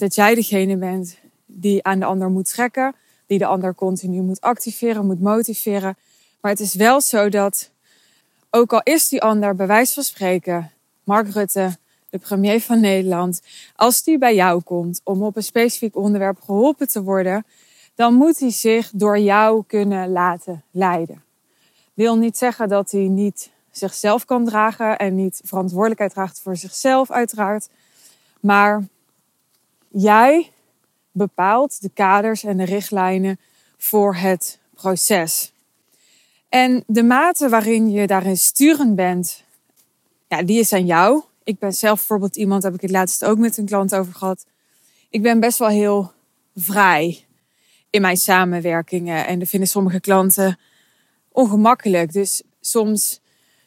dat 0.00 0.14
jij 0.14 0.34
degene 0.34 0.76
bent 0.76 1.18
die 1.46 1.84
aan 1.84 1.98
de 1.98 2.04
ander 2.04 2.30
moet 2.30 2.48
trekken, 2.48 2.94
die 3.26 3.38
de 3.38 3.46
ander 3.46 3.74
continu 3.74 4.22
moet 4.22 4.40
activeren, 4.40 5.06
moet 5.06 5.20
motiveren. 5.20 5.96
Maar 6.40 6.50
het 6.50 6.60
is 6.60 6.74
wel 6.74 7.00
zo 7.00 7.28
dat, 7.28 7.70
ook 8.50 8.72
al 8.72 8.80
is 8.82 9.08
die 9.08 9.22
ander 9.22 9.54
bij 9.54 9.66
wijze 9.66 9.94
van 9.94 10.02
spreken, 10.02 10.70
Mark 11.04 11.28
Rutte, 11.28 11.76
de 12.10 12.18
premier 12.18 12.60
van 12.60 12.80
Nederland, 12.80 13.40
als 13.76 14.02
die 14.02 14.18
bij 14.18 14.34
jou 14.34 14.62
komt 14.62 15.00
om 15.04 15.22
op 15.22 15.36
een 15.36 15.42
specifiek 15.42 15.96
onderwerp 15.96 16.40
geholpen 16.40 16.88
te 16.88 17.02
worden, 17.02 17.44
dan 17.94 18.14
moet 18.14 18.38
hij 18.38 18.50
zich 18.50 18.90
door 18.94 19.18
jou 19.18 19.64
kunnen 19.66 20.12
laten 20.12 20.64
leiden. 20.70 21.22
Wil 21.94 22.16
niet 22.16 22.38
zeggen 22.38 22.68
dat 22.68 22.90
hij 22.90 23.08
niet 23.08 23.50
zichzelf 23.70 24.24
kan 24.24 24.44
dragen 24.44 24.98
en 24.98 25.14
niet 25.14 25.40
verantwoordelijkheid 25.44 26.12
draagt 26.12 26.40
voor 26.40 26.56
zichzelf, 26.56 27.10
uiteraard. 27.10 27.68
Maar 28.40 28.84
jij 29.90 30.52
bepaalt 31.12 31.80
de 31.80 31.90
kaders 31.94 32.44
en 32.44 32.56
de 32.56 32.64
richtlijnen 32.64 33.40
voor 33.78 34.14
het 34.14 34.58
proces. 34.74 35.52
En 36.48 36.84
de 36.86 37.02
mate 37.02 37.48
waarin 37.48 37.90
je 37.90 38.06
daarin 38.06 38.36
sturend 38.36 38.96
bent, 38.96 39.44
ja, 40.28 40.42
die 40.42 40.58
is 40.58 40.72
aan 40.72 40.86
jou. 40.86 41.22
Ik 41.44 41.58
ben 41.58 41.72
zelf 41.72 41.98
bijvoorbeeld 41.98 42.36
iemand, 42.36 42.62
heb 42.62 42.74
ik 42.74 42.80
het 42.80 42.90
laatst 42.90 43.24
ook 43.24 43.38
met 43.38 43.56
een 43.56 43.66
klant 43.66 43.94
over 43.94 44.14
gehad. 44.14 44.46
Ik 45.10 45.22
ben 45.22 45.40
best 45.40 45.58
wel 45.58 45.68
heel 45.68 46.12
vrij 46.54 47.24
in 47.90 48.00
mijn 48.00 48.16
samenwerkingen. 48.16 49.26
En 49.26 49.38
dat 49.38 49.48
vinden 49.48 49.68
sommige 49.68 50.00
klanten 50.00 50.58
ongemakkelijk. 51.28 52.12
Dus 52.12 52.42
soms 52.60 53.20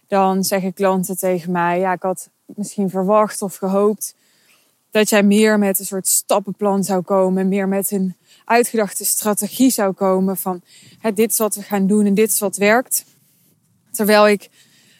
dan 0.08 0.44
zeggen 0.44 0.74
klanten 0.74 1.18
tegen 1.18 1.52
mij, 1.52 1.80
ja, 1.80 1.94
ik 1.94 2.02
had 2.02 2.30
misschien 2.46 2.90
verwacht 2.90 3.42
of 3.42 3.56
gehoopt 3.56 4.16
dat 4.94 5.10
jij 5.10 5.24
meer 5.24 5.60
met 5.60 5.80
een 5.80 5.86
soort 5.86 6.08
stappenplan 6.08 6.84
zou 6.84 7.02
komen, 7.02 7.48
meer 7.48 7.68
met 7.68 7.92
een 7.92 8.16
uitgedachte 8.46 9.06
strategie 9.06 9.70
zou 9.70 9.94
komen 9.94 10.38
van 10.38 10.62
hè, 11.00 11.14
dit 11.14 11.32
is 11.32 11.38
wat 11.38 11.56
we 11.56 11.62
gaan 11.62 11.88
doen 11.88 12.06
en 12.06 12.14
dit 12.14 12.32
is 12.32 12.40
wat 12.40 12.58
werkt. 12.58 13.06
Terwijl 13.92 14.28
ik 14.28 14.50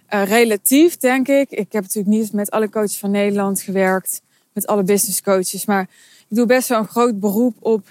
uh, 0.10 0.26
relatief, 0.26 0.98
denk 0.98 1.28
ik, 1.28 1.52
ik 1.52 1.72
heb 1.72 1.82
natuurlijk 1.82 2.16
niet 2.16 2.34
met 2.34 2.52
alle 2.52 2.70
coaches 2.70 2.98
van 2.98 3.12
Nederland 3.12 3.62
gewerkt, 3.62 4.22
met 4.54 4.68
alle 4.68 4.84
business 4.84 5.22
coaches, 5.22 5.66
maar 5.66 5.82
ik 6.30 6.36
doe 6.36 6.46
best 6.46 6.68
wel 6.68 6.80
een 6.80 6.88
groot 6.88 7.20
beroep 7.20 7.56
op, 7.60 7.88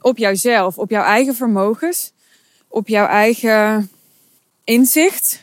op 0.00 0.18
jouzelf, 0.18 0.78
op 0.78 0.90
jouw 0.90 1.04
eigen 1.04 1.34
vermogens, 1.34 2.12
op 2.68 2.88
jouw 2.88 3.06
eigen 3.06 3.90
inzicht. 4.64 5.40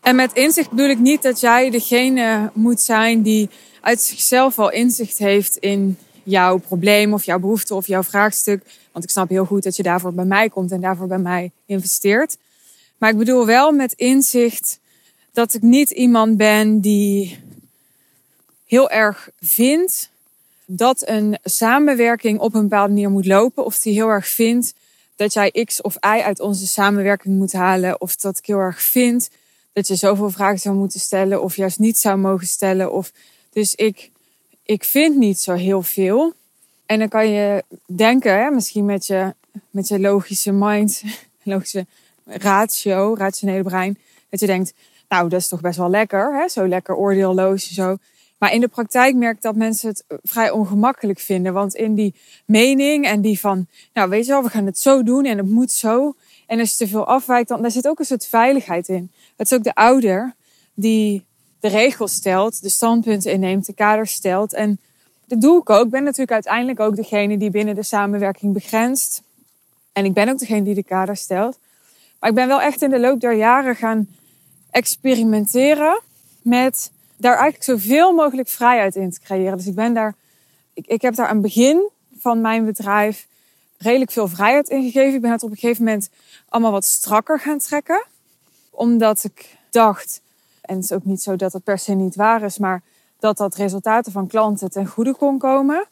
En 0.00 0.16
met 0.16 0.32
inzicht 0.32 0.70
bedoel 0.70 0.88
ik 0.88 0.98
niet 0.98 1.22
dat 1.22 1.40
jij 1.40 1.70
degene 1.70 2.50
moet 2.54 2.80
zijn 2.80 3.22
die 3.22 3.50
uit 3.86 4.02
zichzelf 4.02 4.58
al 4.58 4.70
inzicht 4.70 5.18
heeft 5.18 5.56
in 5.56 5.98
jouw 6.22 6.58
probleem 6.58 7.12
of 7.12 7.24
jouw 7.24 7.38
behoefte 7.38 7.74
of 7.74 7.86
jouw 7.86 8.02
vraagstuk. 8.02 8.62
Want 8.92 9.04
ik 9.04 9.10
snap 9.10 9.28
heel 9.28 9.44
goed 9.44 9.62
dat 9.62 9.76
je 9.76 9.82
daarvoor 9.82 10.12
bij 10.12 10.24
mij 10.24 10.48
komt 10.48 10.72
en 10.72 10.80
daarvoor 10.80 11.06
bij 11.06 11.18
mij 11.18 11.50
investeert. 11.66 12.36
Maar 12.98 13.10
ik 13.10 13.16
bedoel 13.16 13.46
wel 13.46 13.72
met 13.72 13.92
inzicht 13.92 14.78
dat 15.32 15.54
ik 15.54 15.62
niet 15.62 15.90
iemand 15.90 16.36
ben 16.36 16.80
die 16.80 17.38
heel 18.64 18.90
erg 18.90 19.28
vindt 19.40 20.10
dat 20.64 21.08
een 21.08 21.38
samenwerking 21.42 22.40
op 22.40 22.54
een 22.54 22.68
bepaalde 22.68 22.92
manier 22.92 23.10
moet 23.10 23.26
lopen. 23.26 23.64
Of 23.64 23.78
die 23.78 23.92
heel 23.92 24.08
erg 24.08 24.28
vindt 24.28 24.74
dat 25.16 25.32
jij 25.32 25.64
X 25.64 25.80
of 25.80 25.94
Y 25.94 26.20
uit 26.22 26.40
onze 26.40 26.66
samenwerking 26.66 27.36
moet 27.36 27.52
halen. 27.52 28.00
Of 28.00 28.16
dat 28.16 28.38
ik 28.38 28.46
heel 28.46 28.58
erg 28.58 28.82
vind 28.82 29.30
dat 29.72 29.86
je 29.86 29.94
zoveel 29.94 30.30
vragen 30.30 30.58
zou 30.58 30.76
moeten 30.76 31.00
stellen 31.00 31.42
of 31.42 31.56
juist 31.56 31.78
niet 31.78 31.98
zou 31.98 32.18
mogen 32.18 32.46
stellen. 32.46 32.92
Of 32.92 33.12
dus 33.56 33.74
ik, 33.74 34.10
ik 34.62 34.84
vind 34.84 35.16
niet 35.16 35.38
zo 35.38 35.52
heel 35.52 35.82
veel. 35.82 36.32
En 36.86 36.98
dan 36.98 37.08
kan 37.08 37.28
je 37.28 37.64
denken, 37.86 38.38
hè, 38.38 38.50
misschien 38.50 38.84
met 38.84 39.06
je, 39.06 39.34
met 39.70 39.88
je 39.88 40.00
logische 40.00 40.52
mind, 40.52 41.02
logische 41.42 41.86
ratio, 42.24 43.14
rationele 43.18 43.62
brein, 43.62 43.98
dat 44.30 44.40
je 44.40 44.46
denkt, 44.46 44.72
nou, 45.08 45.28
dat 45.28 45.40
is 45.40 45.48
toch 45.48 45.60
best 45.60 45.78
wel 45.78 45.90
lekker, 45.90 46.40
hè? 46.40 46.48
zo 46.48 46.68
lekker 46.68 46.94
oordeelloos 46.94 47.68
en 47.68 47.74
zo. 47.74 47.96
Maar 48.38 48.52
in 48.52 48.60
de 48.60 48.68
praktijk 48.68 49.14
merk 49.14 49.36
ik 49.36 49.42
dat 49.42 49.56
mensen 49.56 49.88
het 49.88 50.04
vrij 50.22 50.50
ongemakkelijk 50.50 51.18
vinden. 51.18 51.52
Want 51.52 51.74
in 51.74 51.94
die 51.94 52.14
mening 52.46 53.06
en 53.06 53.20
die 53.20 53.40
van, 53.40 53.66
nou 53.92 54.08
weet 54.08 54.26
je 54.26 54.32
wel, 54.32 54.42
we 54.42 54.48
gaan 54.48 54.66
het 54.66 54.78
zo 54.78 55.02
doen 55.02 55.24
en 55.24 55.38
het 55.38 55.48
moet 55.48 55.72
zo. 55.72 56.14
En 56.46 56.58
als 56.58 56.70
je 56.70 56.76
te 56.76 56.88
veel 56.88 57.06
afwijkt, 57.06 57.48
dan 57.48 57.62
daar 57.62 57.70
zit 57.70 57.88
ook 57.88 57.98
een 57.98 58.04
soort 58.04 58.26
veiligheid 58.26 58.88
in. 58.88 59.10
Het 59.36 59.50
is 59.50 59.56
ook 59.56 59.64
de 59.64 59.74
ouder 59.74 60.34
die 60.74 61.24
de 61.60 61.68
regels 61.68 62.12
stelt, 62.12 62.62
de 62.62 62.68
standpunten 62.68 63.32
inneemt, 63.32 63.66
de 63.66 63.72
kaders 63.72 64.12
stelt. 64.12 64.52
En 64.52 64.78
dat 65.26 65.40
doe 65.40 65.60
ik 65.60 65.70
ook. 65.70 65.84
Ik 65.84 65.90
ben 65.90 66.02
natuurlijk 66.02 66.32
uiteindelijk 66.32 66.80
ook 66.80 66.96
degene 66.96 67.38
die 67.38 67.50
binnen 67.50 67.74
de 67.74 67.82
samenwerking 67.82 68.52
begrenst. 68.52 69.22
En 69.92 70.04
ik 70.04 70.12
ben 70.12 70.28
ook 70.28 70.38
degene 70.38 70.62
die 70.62 70.74
de 70.74 70.84
kaders 70.84 71.20
stelt. 71.20 71.58
Maar 72.20 72.30
ik 72.30 72.36
ben 72.36 72.48
wel 72.48 72.60
echt 72.60 72.82
in 72.82 72.90
de 72.90 73.00
loop 73.00 73.20
der 73.20 73.34
jaren 73.34 73.76
gaan 73.76 74.08
experimenteren 74.70 76.00
met 76.42 76.90
daar 77.16 77.36
eigenlijk 77.36 77.64
zoveel 77.64 78.12
mogelijk 78.12 78.48
vrijheid 78.48 78.96
in 78.96 79.10
te 79.10 79.20
creëren. 79.20 79.56
Dus 79.56 79.66
ik 79.66 79.74
ben 79.74 79.94
daar, 79.94 80.14
ik, 80.74 80.86
ik 80.86 81.02
heb 81.02 81.14
daar 81.14 81.26
aan 81.26 81.36
het 81.36 81.44
begin 81.44 81.90
van 82.18 82.40
mijn 82.40 82.64
bedrijf 82.64 83.26
redelijk 83.78 84.10
veel 84.10 84.28
vrijheid 84.28 84.68
in 84.68 84.82
gegeven. 84.82 85.14
Ik 85.14 85.20
ben 85.20 85.30
het 85.30 85.42
op 85.42 85.50
een 85.50 85.56
gegeven 85.56 85.84
moment 85.84 86.08
allemaal 86.48 86.72
wat 86.72 86.84
strakker 86.84 87.40
gaan 87.40 87.58
trekken. 87.58 88.06
Omdat 88.70 89.24
ik 89.24 89.56
dacht, 89.70 90.20
en 90.66 90.74
het 90.74 90.84
is 90.84 90.92
ook 90.92 91.04
niet 91.04 91.22
zo 91.22 91.36
dat 91.36 91.52
het 91.52 91.64
per 91.64 91.78
se 91.78 91.92
niet 91.92 92.14
waar 92.14 92.42
is, 92.42 92.58
maar 92.58 92.82
dat 93.18 93.36
dat 93.36 93.54
resultaten 93.54 94.12
van 94.12 94.26
klanten 94.26 94.70
ten 94.70 94.86
goede 94.86 95.14
kon 95.14 95.38
komen. 95.38 95.86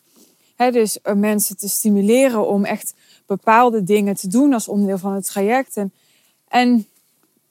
dus 0.57 0.99
mensen 1.14 1.57
te 1.57 1.69
stimuleren 1.69 2.49
om 2.49 2.64
echt 2.64 2.95
bepaalde 3.26 3.85
dingen 3.85 4.16
te 4.16 4.28
doen 4.28 4.52
als 4.52 4.69
onderdeel 4.69 4.99
van 4.99 5.12
het 5.12 5.26
traject. 5.26 5.76
En, 6.49 6.87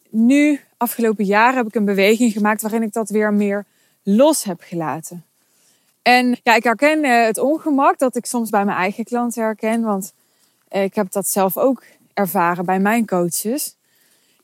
nu, 0.09 0.59
afgelopen 0.77 1.25
jaar, 1.25 1.55
heb 1.55 1.67
ik 1.67 1.75
een 1.75 1.85
beweging 1.85 2.31
gemaakt 2.31 2.61
waarin 2.61 2.81
ik 2.81 2.93
dat 2.93 3.09
weer 3.09 3.33
meer 3.33 3.65
los 4.03 4.43
heb 4.43 4.61
gelaten. 4.61 5.25
En 6.01 6.39
ja, 6.43 6.55
ik 6.55 6.63
herken 6.63 7.03
eh, 7.03 7.25
het 7.25 7.37
ongemak 7.37 7.99
dat 7.99 8.15
ik 8.15 8.25
soms 8.25 8.49
bij 8.49 8.65
mijn 8.65 8.77
eigen 8.77 9.03
klanten 9.03 9.43
herken, 9.43 9.81
want 9.81 10.13
eh, 10.67 10.83
ik 10.83 10.95
heb 10.95 11.11
dat 11.11 11.27
zelf 11.27 11.57
ook 11.57 11.83
ervaren 12.13 12.65
bij 12.65 12.79
mijn 12.79 13.05
coaches. 13.05 13.75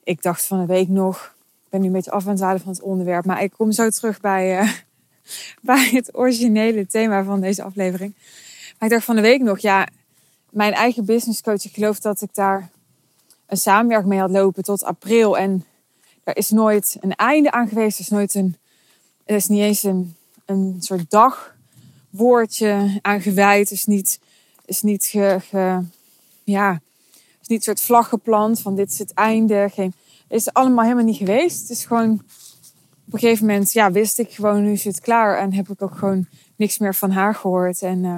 Ik 0.04 0.22
dacht 0.22 0.46
van 0.46 0.58
een 0.58 0.66
week 0.66 0.88
nog, 0.88 1.34
ben 1.70 1.80
nu 1.80 1.86
een 1.86 1.92
beetje 1.92 2.10
af 2.10 2.26
aan 2.26 2.32
het 2.32 2.40
halen 2.40 2.60
van 2.60 2.72
het 2.72 2.82
onderwerp, 2.82 3.24
maar 3.24 3.42
ik 3.42 3.52
kom 3.56 3.72
zo 3.72 3.90
terug 3.90 4.20
bij, 4.20 4.62
uh, 4.62 4.72
bij 5.62 5.88
het 5.92 6.16
originele 6.16 6.86
thema 6.86 7.24
van 7.24 7.40
deze 7.40 7.62
aflevering. 7.62 8.14
Maar 8.78 8.88
ik 8.88 8.94
dacht 8.94 9.04
van 9.04 9.16
de 9.16 9.22
week 9.22 9.42
nog, 9.42 9.58
ja, 9.58 9.88
mijn 10.50 10.72
eigen 10.72 11.04
business 11.04 11.42
coach, 11.42 11.64
ik 11.64 11.74
geloof 11.74 12.00
dat 12.00 12.22
ik 12.22 12.34
daar 12.34 12.70
een 13.46 13.56
samenwerking 13.56 14.10
mee 14.10 14.20
had 14.20 14.30
lopen 14.30 14.62
tot 14.62 14.84
april. 14.84 15.38
En 15.38 15.64
er 16.24 16.36
is 16.36 16.50
nooit 16.50 16.96
een 17.00 17.14
einde 17.14 17.50
aan 17.50 17.68
geweest. 17.68 17.98
Er 17.98 18.04
is 18.04 18.10
nooit 18.10 18.34
een, 18.34 18.56
er 19.24 19.36
is 19.36 19.46
niet 19.46 19.60
eens 19.60 19.82
een, 19.82 20.16
een 20.44 20.76
soort 20.78 21.10
dagwoordje 21.10 22.98
aan 23.02 23.20
gewijd. 23.20 23.66
Er 23.66 23.76
is 23.76 23.84
niet, 23.84 24.20
is 24.64 24.82
niet 24.82 25.10
ja, 26.44 26.80
is 27.40 27.48
niet 27.48 27.58
een 27.58 27.64
soort 27.64 27.80
vlag 27.80 28.08
geplant 28.08 28.60
van 28.60 28.74
dit 28.74 28.92
is 28.92 28.98
het 28.98 29.14
einde. 29.14 29.68
Geen, 29.72 29.94
is 30.30 30.52
allemaal 30.52 30.84
helemaal 30.84 31.04
niet 31.04 31.16
geweest. 31.16 31.60
Het 31.60 31.70
is 31.70 31.84
gewoon 31.84 32.12
op 33.06 33.12
een 33.12 33.18
gegeven 33.18 33.46
moment, 33.46 33.72
ja, 33.72 33.90
wist 33.90 34.18
ik 34.18 34.30
gewoon 34.30 34.62
nu 34.62 34.72
is 34.72 34.84
het 34.84 35.00
klaar 35.00 35.38
en 35.38 35.52
heb 35.52 35.68
ik 35.68 35.82
ook 35.82 35.96
gewoon 35.98 36.26
niks 36.56 36.78
meer 36.78 36.94
van 36.94 37.10
haar 37.10 37.34
gehoord. 37.34 37.82
En, 37.82 38.04
uh, 38.04 38.16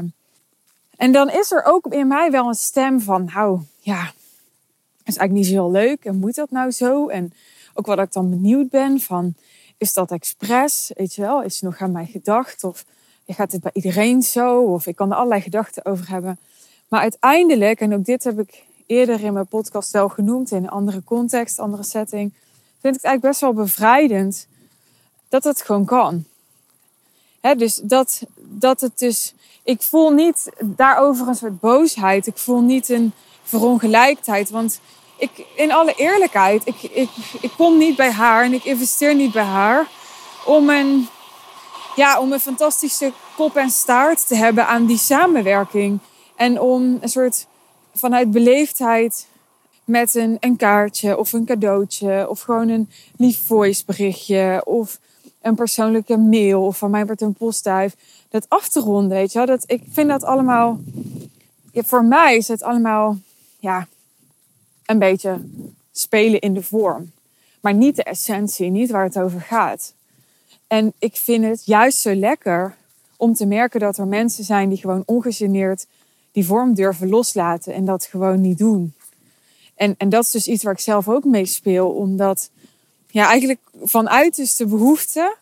en 0.96 1.12
dan 1.12 1.30
is 1.30 1.52
er 1.52 1.64
ook 1.64 1.86
in 1.86 2.06
mij 2.06 2.30
wel 2.30 2.48
een 2.48 2.54
stem 2.54 3.00
van, 3.00 3.30
nou 3.34 3.60
ja, 3.80 4.12
is 5.04 5.16
eigenlijk 5.16 5.32
niet 5.32 5.46
zo 5.46 5.52
heel 5.52 5.70
leuk 5.70 6.04
en 6.04 6.18
moet 6.18 6.34
dat 6.34 6.50
nou 6.50 6.70
zo? 6.70 7.08
En 7.08 7.32
ook 7.74 7.86
wat 7.86 7.98
ik 7.98 8.12
dan 8.12 8.30
benieuwd 8.30 8.70
ben 8.70 9.00
van, 9.00 9.34
is 9.78 9.92
dat 9.92 10.10
expres? 10.10 10.90
Weet 10.96 11.14
je 11.14 11.22
wel, 11.22 11.42
is 11.42 11.54
het 11.54 11.62
nog 11.62 11.80
aan 11.80 11.92
mij 11.92 12.06
gedacht? 12.06 12.64
Of 12.64 12.84
gaat 13.26 13.50
dit 13.50 13.60
bij 13.60 13.70
iedereen 13.74 14.22
zo? 14.22 14.62
Of 14.62 14.86
ik 14.86 14.96
kan 14.96 15.10
er 15.10 15.16
allerlei 15.16 15.40
gedachten 15.40 15.84
over 15.84 16.08
hebben. 16.08 16.38
Maar 16.88 17.00
uiteindelijk, 17.00 17.80
en 17.80 17.94
ook 17.94 18.04
dit 18.04 18.24
heb 18.24 18.38
ik 18.38 18.64
eerder 18.92 19.24
in 19.24 19.32
mijn 19.32 19.46
podcast 19.46 19.90
wel 19.90 20.08
genoemd, 20.08 20.50
in 20.50 20.62
een 20.62 20.70
andere 20.70 21.04
context, 21.04 21.58
andere 21.58 21.82
setting, 21.82 22.32
vind 22.80 22.96
ik 22.96 23.02
het 23.02 23.04
eigenlijk 23.04 23.20
best 23.20 23.40
wel 23.40 23.52
bevrijdend 23.52 24.46
dat 25.28 25.44
het 25.44 25.62
gewoon 25.62 25.84
kan. 25.84 26.24
dus 27.56 27.76
dat, 27.76 28.22
dat 28.36 28.80
het 28.80 28.98
dus. 28.98 29.34
Ik 29.64 29.82
voel 29.82 30.10
niet 30.10 30.52
daarover 30.60 31.28
een 31.28 31.34
soort 31.34 31.60
boosheid. 31.60 32.26
Ik 32.26 32.38
voel 32.38 32.60
niet 32.60 32.88
een 32.88 33.12
verongelijkheid. 33.42 34.50
Want 34.50 34.80
ik, 35.16 35.46
in 35.56 35.72
alle 35.72 35.94
eerlijkheid, 35.94 36.66
ik, 36.66 36.82
ik, 36.82 37.10
ik 37.40 37.50
kom 37.56 37.78
niet 37.78 37.96
bij 37.96 38.10
haar 38.10 38.44
en 38.44 38.52
ik 38.52 38.64
investeer 38.64 39.14
niet 39.14 39.32
bij 39.32 39.44
haar 39.44 39.88
om 40.46 40.70
een, 40.70 41.08
ja, 41.96 42.20
om 42.20 42.32
een 42.32 42.40
fantastische 42.40 43.12
kop 43.36 43.56
en 43.56 43.70
staart 43.70 44.26
te 44.26 44.34
hebben 44.34 44.66
aan 44.66 44.86
die 44.86 44.98
samenwerking. 44.98 45.98
En 46.36 46.60
om 46.60 46.98
een 47.00 47.08
soort 47.08 47.46
vanuit 47.94 48.30
beleefdheid 48.30 49.26
met 49.84 50.14
een, 50.14 50.36
een 50.40 50.56
kaartje 50.56 51.18
of 51.18 51.32
een 51.32 51.44
cadeautje 51.44 52.28
of 52.28 52.40
gewoon 52.40 52.68
een 52.68 52.90
lief 53.16 53.40
voiceberichtje 53.46 54.62
of 54.64 54.98
een 55.40 55.54
persoonlijke 55.54 56.16
mail 56.16 56.66
of 56.66 56.78
van 56.78 56.90
mij 56.90 57.06
wordt 57.06 57.20
een 57.20 57.34
postduif. 57.34 57.96
Dat 58.28 58.48
af 58.48 58.68
te 58.68 58.80
ronden, 58.80 59.16
weet 59.16 59.32
je 59.32 59.38
wel. 59.38 59.46
Dat, 59.46 59.64
ik 59.66 59.82
vind 59.90 60.08
dat 60.08 60.24
allemaal... 60.24 60.80
Voor 61.74 62.04
mij 62.04 62.36
is 62.36 62.48
het 62.48 62.62
allemaal 62.62 63.18
ja, 63.58 63.86
een 64.86 64.98
beetje 64.98 65.40
spelen 65.92 66.40
in 66.40 66.54
de 66.54 66.62
vorm. 66.62 67.12
Maar 67.60 67.74
niet 67.74 67.96
de 67.96 68.02
essentie, 68.02 68.70
niet 68.70 68.90
waar 68.90 69.04
het 69.04 69.18
over 69.18 69.40
gaat. 69.40 69.94
En 70.66 70.92
ik 70.98 71.16
vind 71.16 71.44
het 71.44 71.64
juist 71.64 71.98
zo 71.98 72.14
lekker 72.14 72.76
om 73.16 73.34
te 73.34 73.46
merken 73.46 73.80
dat 73.80 73.98
er 73.98 74.06
mensen 74.06 74.44
zijn 74.44 74.68
die 74.68 74.78
gewoon 74.78 75.02
ongegeneerd 75.06 75.86
die 76.32 76.46
vorm 76.46 76.74
durven 76.74 77.08
loslaten 77.08 77.74
en 77.74 77.84
dat 77.84 78.04
gewoon 78.04 78.40
niet 78.40 78.58
doen. 78.58 78.94
En, 79.74 79.94
en 79.98 80.08
dat 80.08 80.24
is 80.24 80.30
dus 80.30 80.46
iets 80.46 80.62
waar 80.62 80.72
ik 80.72 80.80
zelf 80.80 81.08
ook 81.08 81.24
mee 81.24 81.46
speel, 81.46 81.90
omdat 81.90 82.50
ja, 83.06 83.26
eigenlijk 83.26 83.60
vanuit 83.82 84.36
dus 84.36 84.56
de 84.56 84.66
behoefte 84.66 85.36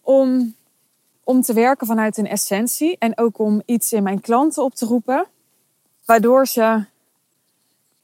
om, 0.00 0.54
om 1.24 1.42
te 1.42 1.52
werken 1.52 1.86
vanuit 1.86 2.16
een 2.16 2.28
essentie 2.28 2.96
en 2.98 3.18
ook 3.18 3.38
om 3.38 3.62
iets 3.66 3.92
in 3.92 4.02
mijn 4.02 4.20
klanten 4.20 4.64
op 4.64 4.74
te 4.74 4.86
roepen, 4.86 5.26
waardoor 6.04 6.46
ze 6.46 6.84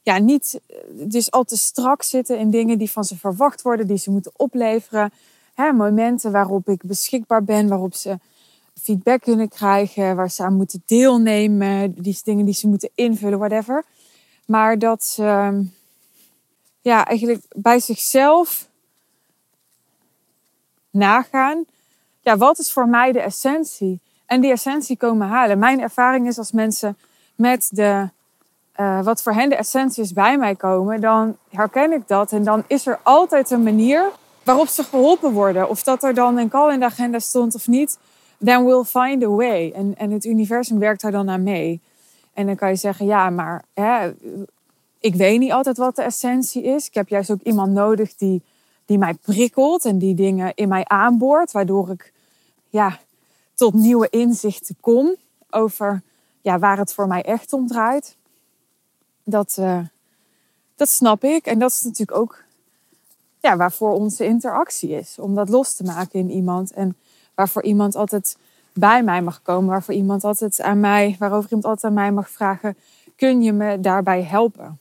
ja, 0.01 0.17
niet 0.17 0.59
dus 0.91 1.31
al 1.31 1.43
te 1.43 1.57
strak 1.57 2.03
zitten 2.03 2.37
in 2.37 2.49
dingen 2.49 2.77
die 2.77 2.91
van 2.91 3.03
ze 3.03 3.17
verwacht 3.17 3.61
worden, 3.61 3.87
die 3.87 3.97
ze 3.97 4.11
moeten 4.11 4.31
opleveren. 4.35 5.11
Hè, 5.53 5.71
momenten 5.71 6.31
waarop 6.31 6.69
ik 6.69 6.83
beschikbaar 6.83 7.43
ben, 7.43 7.67
waarop 7.67 7.95
ze 7.95 8.19
feedback 8.79 9.21
kunnen 9.21 9.49
krijgen, 9.49 10.15
waar 10.15 10.29
ze 10.29 10.43
aan 10.43 10.55
moeten 10.55 10.83
deelnemen, 10.85 11.93
die 11.93 12.19
dingen 12.23 12.45
die 12.45 12.53
ze 12.53 12.67
moeten 12.67 12.89
invullen, 12.95 13.39
whatever. 13.39 13.83
Maar 14.45 14.79
dat 14.79 15.03
ze 15.03 15.63
ja, 16.81 17.05
eigenlijk 17.05 17.45
bij 17.55 17.79
zichzelf 17.79 18.67
nagaan. 20.91 21.65
Ja, 22.21 22.37
wat 22.37 22.59
is 22.59 22.71
voor 22.71 22.87
mij 22.87 23.11
de 23.11 23.21
essentie? 23.21 23.99
En 24.25 24.41
die 24.41 24.51
essentie 24.51 24.97
komen 24.97 25.27
halen. 25.27 25.59
Mijn 25.59 25.81
ervaring 25.81 26.27
is 26.27 26.37
als 26.37 26.51
mensen 26.51 26.97
met 27.35 27.67
de, 27.71 28.09
uh, 28.79 29.03
wat 29.03 29.21
voor 29.21 29.33
hen 29.33 29.49
de 29.49 29.55
essentie 29.55 30.03
is 30.03 30.13
bij 30.13 30.37
mij 30.37 30.55
komen, 30.55 31.01
dan 31.01 31.37
herken 31.49 31.91
ik 31.91 32.07
dat. 32.07 32.31
En 32.31 32.43
dan 32.43 32.63
is 32.67 32.85
er 32.85 32.99
altijd 33.03 33.51
een 33.51 33.63
manier 33.63 34.11
waarop 34.43 34.67
ze 34.67 34.83
geholpen 34.83 35.31
worden. 35.31 35.69
Of 35.69 35.83
dat 35.83 36.03
er 36.03 36.13
dan 36.13 36.37
een 36.37 36.49
call 36.49 36.73
in 36.73 36.79
de 36.79 36.85
agenda 36.85 37.19
stond 37.19 37.55
of 37.55 37.67
niet. 37.67 37.97
Then 38.39 38.65
we'll 38.65 38.83
find 38.83 39.23
a 39.23 39.29
way. 39.29 39.71
En, 39.71 39.95
en 39.97 40.11
het 40.11 40.25
universum 40.25 40.79
werkt 40.79 41.01
daar 41.01 41.11
dan 41.11 41.29
aan 41.29 41.43
mee. 41.43 41.81
En 42.33 42.45
dan 42.45 42.55
kan 42.55 42.69
je 42.69 42.75
zeggen, 42.75 43.05
ja, 43.05 43.29
maar 43.29 43.63
hè, 43.73 44.11
ik 44.99 45.15
weet 45.15 45.39
niet 45.39 45.51
altijd 45.51 45.77
wat 45.77 45.95
de 45.95 46.03
essentie 46.03 46.63
is. 46.63 46.87
Ik 46.87 46.93
heb 46.93 47.07
juist 47.07 47.31
ook 47.31 47.41
iemand 47.41 47.73
nodig 47.73 48.15
die, 48.15 48.41
die 48.85 48.97
mij 48.97 49.13
prikkelt 49.13 49.85
en 49.85 49.97
die 49.97 50.15
dingen 50.15 50.51
in 50.55 50.67
mij 50.67 50.85
aanboort, 50.85 51.51
waardoor 51.51 51.89
ik 51.89 52.13
ja, 52.69 52.99
tot 53.53 53.73
nieuwe 53.73 54.09
inzichten 54.09 54.75
kom 54.79 55.15
over 55.49 56.01
ja, 56.41 56.59
waar 56.59 56.77
het 56.77 56.93
voor 56.93 57.07
mij 57.07 57.21
echt 57.21 57.53
om 57.53 57.67
draait. 57.67 58.15
Dat, 59.23 59.57
uh, 59.59 59.79
dat 60.75 60.89
snap 60.89 61.23
ik. 61.23 61.45
En 61.45 61.59
dat 61.59 61.71
is 61.71 61.81
natuurlijk 61.81 62.17
ook 62.17 62.43
ja, 63.39 63.57
waarvoor 63.57 63.91
onze 63.91 64.25
interactie 64.25 64.89
is. 64.89 65.19
Om 65.19 65.35
dat 65.35 65.49
los 65.49 65.73
te 65.73 65.83
maken 65.83 66.19
in 66.19 66.29
iemand. 66.29 66.71
En 66.71 66.95
waarvoor 67.39 67.63
iemand 67.63 67.95
altijd 67.95 68.37
bij 68.73 69.03
mij 69.03 69.21
mag 69.21 69.41
komen. 69.41 69.69
Waarvoor 69.69 69.93
iemand 69.93 70.23
altijd 70.23 70.61
aan 70.61 70.79
mij, 70.79 71.15
waarover 71.19 71.49
iemand 71.49 71.65
altijd 71.65 71.85
aan 71.85 71.93
mij 71.93 72.11
mag 72.11 72.29
vragen: 72.29 72.77
kun 73.15 73.41
je 73.41 73.53
me 73.53 73.79
daarbij 73.79 74.23
helpen? 74.23 74.79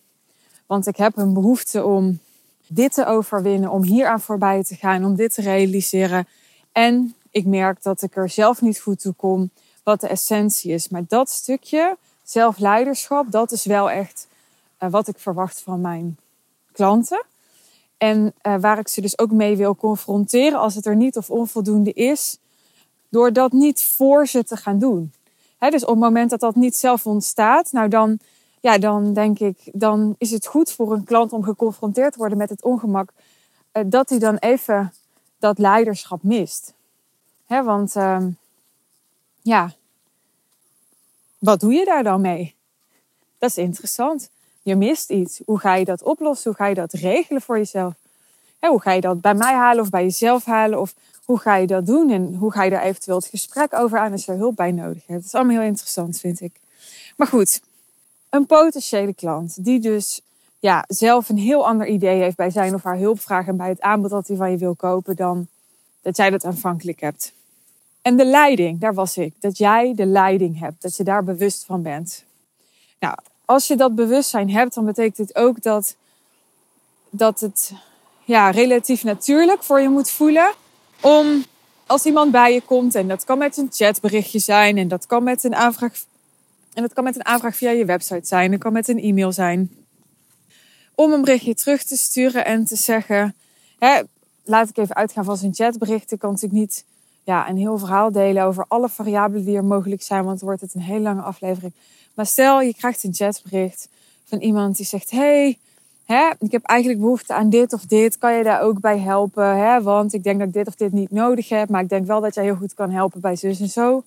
Want 0.66 0.87
ik 0.87 0.97
heb 0.97 1.16
een 1.16 1.33
behoefte 1.33 1.85
om 1.85 2.18
dit 2.66 2.94
te 2.94 3.07
overwinnen, 3.07 3.71
om 3.71 3.83
hier 3.83 4.07
aan 4.07 4.21
voorbij 4.21 4.64
te 4.64 4.75
gaan, 4.75 5.05
om 5.05 5.16
dit 5.16 5.35
te 5.35 5.42
realiseren. 5.42 6.27
En 6.73 7.14
ik 7.31 7.47
merk 7.47 7.83
dat 7.83 8.03
ik 8.03 8.16
er 8.16 8.29
zelf 8.29 8.61
niet 8.61 8.81
goed 8.81 9.01
toe 9.01 9.12
kom, 9.12 9.51
wat 9.83 10.01
de 10.01 10.09
essentie 10.09 10.73
is. 10.73 10.88
Maar 10.88 11.05
dat 11.09 11.31
stukje 11.31 11.97
zelfleiderschap, 12.23 13.31
dat 13.31 13.53
is 13.53 13.64
wel 13.64 13.90
echt 13.90 14.27
uh, 14.81 14.90
wat 14.90 15.09
ik 15.09 15.18
verwacht 15.18 15.61
van 15.61 15.81
mijn 15.81 16.18
klanten. 16.73 17.25
En 17.99 18.33
uh, 18.42 18.55
waar 18.61 18.79
ik 18.79 18.88
ze 18.88 19.01
dus 19.01 19.18
ook 19.18 19.31
mee 19.31 19.57
wil 19.57 19.77
confronteren 19.77 20.59
als 20.59 20.75
het 20.75 20.87
er 20.87 20.97
niet 20.97 21.16
of 21.16 21.31
onvoldoende 21.31 21.92
is, 21.92 22.38
door 23.09 23.33
dat 23.33 23.53
niet 23.53 23.85
voor 23.85 24.27
ze 24.27 24.44
te 24.44 24.57
gaan 24.57 24.79
doen. 24.79 25.12
Dus 25.59 25.83
op 25.83 25.88
het 25.88 25.99
moment 25.99 26.31
dat 26.31 26.40
dat 26.40 26.55
niet 26.55 26.77
zelf 26.77 27.07
ontstaat, 27.07 27.73
nou 27.73 27.88
dan 27.88 28.18
ja, 28.61 28.79
dan 28.79 29.12
denk 29.12 29.38
ik, 29.38 29.59
dan 29.73 30.14
is 30.18 30.31
het 30.31 30.47
goed 30.47 30.73
voor 30.73 30.92
een 30.92 31.05
klant 31.05 31.33
om 31.33 31.42
geconfronteerd 31.42 32.12
te 32.12 32.18
worden 32.18 32.38
met 32.38 32.51
het 32.51 32.62
ongemak, 32.62 33.11
uh, 33.73 33.83
dat 33.87 34.09
hij 34.09 34.18
dan 34.18 34.37
even 34.37 34.92
dat 35.38 35.59
leiderschap 35.59 36.23
mist. 36.23 36.73
Want 37.47 37.94
uh, 37.94 38.25
ja, 39.42 39.73
wat 41.38 41.61
doe 41.61 41.73
je 41.73 41.85
daar 41.85 42.03
dan 42.03 42.21
mee? 42.21 42.55
Dat 43.38 43.51
is 43.51 43.57
interessant. 43.57 44.31
Je 44.62 44.77
mist 44.77 45.11
iets. 45.11 45.40
Hoe 45.44 45.59
ga 45.59 45.75
je 45.75 45.85
dat 45.85 46.03
oplossen? 46.03 46.51
Hoe 46.51 46.59
ga 46.59 46.66
je 46.66 46.75
dat 46.75 46.92
regelen 46.92 47.42
voor 47.42 47.57
jezelf? 47.57 47.94
Hoe 48.61 48.81
ga 48.81 48.92
je 48.92 49.01
dat 49.01 49.21
bij 49.21 49.35
mij 49.35 49.55
halen 49.55 49.83
of 49.83 49.90
bij 49.90 50.03
jezelf 50.03 50.44
halen? 50.44 50.81
Of 50.81 50.94
hoe 51.28 51.38
ga 51.38 51.56
je 51.56 51.66
dat 51.66 51.86
doen? 51.86 52.10
En 52.10 52.34
hoe 52.34 52.52
ga 52.52 52.62
je 52.62 52.70
daar 52.70 52.82
eventueel 52.82 53.16
het 53.16 53.26
gesprek 53.26 53.74
over 53.74 53.98
aan 53.98 54.12
als 54.12 54.24
je 54.24 54.32
er 54.32 54.38
hulp 54.38 54.56
bij 54.56 54.72
nodig 54.72 55.06
hebt? 55.06 55.20
Dat 55.20 55.24
is 55.24 55.34
allemaal 55.34 55.56
heel 55.56 55.68
interessant, 55.68 56.18
vind 56.18 56.40
ik. 56.40 56.60
Maar 57.16 57.26
goed, 57.26 57.60
een 58.30 58.46
potentiële 58.46 59.14
klant 59.14 59.64
die 59.64 59.80
dus 59.80 60.20
ja, 60.58 60.84
zelf 60.86 61.28
een 61.28 61.38
heel 61.38 61.66
ander 61.66 61.86
idee 61.86 62.20
heeft 62.20 62.36
bij 62.36 62.50
zijn 62.50 62.74
of 62.74 62.82
haar 62.82 62.96
hulpvraag 62.96 63.46
en 63.46 63.56
bij 63.56 63.68
het 63.68 63.80
aanbod 63.80 64.10
dat 64.10 64.26
hij 64.28 64.36
van 64.36 64.50
je 64.50 64.56
wil 64.56 64.74
kopen 64.74 65.16
dan 65.16 65.48
dat 66.02 66.16
jij 66.16 66.30
dat 66.30 66.44
aanvankelijk 66.44 67.00
hebt. 67.00 67.32
En 68.02 68.16
de 68.16 68.24
leiding, 68.24 68.80
daar 68.80 68.94
was 68.94 69.16
ik. 69.16 69.34
Dat 69.40 69.58
jij 69.58 69.92
de 69.94 70.06
leiding 70.06 70.58
hebt, 70.58 70.82
dat 70.82 70.96
je 70.96 71.04
daar 71.04 71.24
bewust 71.24 71.64
van 71.64 71.82
bent. 71.82 72.24
Nou, 73.00 73.16
als 73.44 73.66
je 73.66 73.76
dat 73.76 73.94
bewustzijn 73.94 74.50
hebt, 74.50 74.74
dan 74.74 74.84
betekent 74.84 75.16
dit 75.16 75.36
ook 75.36 75.62
dat, 75.62 75.96
dat 77.10 77.40
het 77.40 77.72
ja, 78.24 78.50
relatief 78.50 79.04
natuurlijk 79.04 79.62
voor 79.62 79.80
je 79.80 79.88
moet 79.88 80.10
voelen 80.10 80.54
om 81.00 81.44
als 81.87 82.04
iemand 82.04 82.30
bij 82.30 82.54
je 82.54 82.61
komt, 82.61 82.94
en 82.94 83.08
dat 83.08 83.24
kan 83.24 83.38
met 83.38 83.56
een 83.56 83.68
chatberichtje 83.72 84.38
zijn 84.38 84.76
en 84.76 84.88
dat 84.88 85.06
kan 85.06 85.22
met 85.22 85.44
een 85.44 85.54
aanvraag 85.54 85.92
en 86.72 86.82
dat 86.82 86.92
kan 86.92 87.04
met 87.04 87.14
een 87.14 87.24
aanvraag 87.24 87.56
via 87.56 87.70
je 87.70 87.84
website 87.84 88.26
zijn, 88.26 88.50
dat 88.50 88.61
kan 88.61 88.72
met 88.72 88.88
een 88.88 89.00
e-mail 89.00 89.32
zijn. 89.32 89.76
Om 90.94 91.12
een 91.12 91.20
berichtje 91.20 91.54
terug 91.54 91.82
te 91.82 91.96
sturen 91.96 92.44
en 92.44 92.64
te 92.64 92.76
zeggen, 92.76 93.34
hè, 93.78 94.00
laat 94.44 94.68
ik 94.68 94.76
even 94.76 94.94
uitgaan 94.94 95.24
van 95.24 95.37
zijn 95.37 95.54
chatbericht. 95.54 96.12
Ik 96.12 96.18
kan 96.18 96.30
natuurlijk 96.30 96.61
niet 96.61 96.84
ja, 97.24 97.48
een 97.48 97.56
heel 97.56 97.78
verhaal 97.78 98.12
delen 98.12 98.44
over 98.44 98.64
alle 98.68 98.88
variabelen 98.88 99.44
die 99.44 99.56
er 99.56 99.64
mogelijk 99.64 100.02
zijn, 100.02 100.24
want 100.24 100.38
dan 100.38 100.48
wordt 100.48 100.62
het 100.62 100.74
een 100.74 100.80
hele 100.80 101.00
lange 101.00 101.22
aflevering. 101.22 101.72
Maar 102.14 102.26
stel, 102.26 102.61
je 102.61 102.74
krijgt 102.74 103.04
een 103.04 103.14
chatbericht 103.14 103.88
van 104.24 104.38
iemand 104.38 104.76
die 104.76 104.87
zegt, 104.87 105.11
hey, 105.11 105.58
hè, 106.09 106.31
ik 106.38 106.53
heb 106.53 106.64
eigenlijk 106.64 107.01
behoefte 107.01 107.35
aan 107.35 107.51
dit 107.51 107.73
of 107.73 107.83
dit. 107.83 108.18
Kan 108.18 108.35
je 108.35 108.42
daar 108.42 108.61
ook 108.61 108.81
bij 108.81 108.99
helpen? 108.99 109.57
Hè? 109.57 109.83
Want 109.83 110.12
ik 110.12 110.23
denk 110.23 110.38
dat 110.38 110.49
ik 110.49 110.55
dit 110.55 110.66
of 110.66 110.75
dit 110.75 110.92
niet 110.92 111.11
nodig 111.11 111.49
heb, 111.49 111.68
maar 111.68 111.83
ik 111.83 111.88
denk 111.88 112.07
wel 112.07 112.21
dat 112.21 112.35
jij 112.35 112.44
heel 112.44 112.57
goed 112.57 112.75
kan 112.75 112.90
helpen 112.90 113.21
bij 113.21 113.37
zus 113.37 113.61
en 113.61 113.68
zo. 113.68 114.05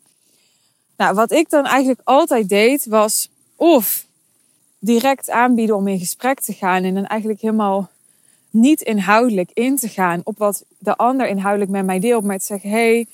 Nou, 0.98 1.16
wat 1.16 1.32
ik 1.32 1.50
dan 1.50 1.66
eigenlijk 1.66 2.02
altijd 2.04 2.50
deed, 2.50 2.86
was 2.86 3.30
of 3.56 4.06
direct 4.80 5.30
aanbieden 5.30 5.76
om 5.76 5.88
in 5.88 6.00
gesprek 6.00 6.40
te 6.40 6.54
gaan 6.54 6.84
en 6.84 6.94
dan 6.94 7.06
eigenlijk 7.06 7.42
helemaal 7.42 7.90
niet 8.50 8.82
inhoudelijk 8.82 9.50
in 9.54 9.78
te 9.78 9.88
gaan 9.88 10.22
op 10.24 10.38
wat 10.38 10.64
de 10.78 10.96
ander 10.96 11.28
inhoudelijk 11.28 11.72
met 11.72 11.86
mij 11.86 12.00
deelt, 12.00 12.24
maar 12.24 12.40
te 12.40 12.46
zeggen: 12.46 12.70
hey, 12.70 13.08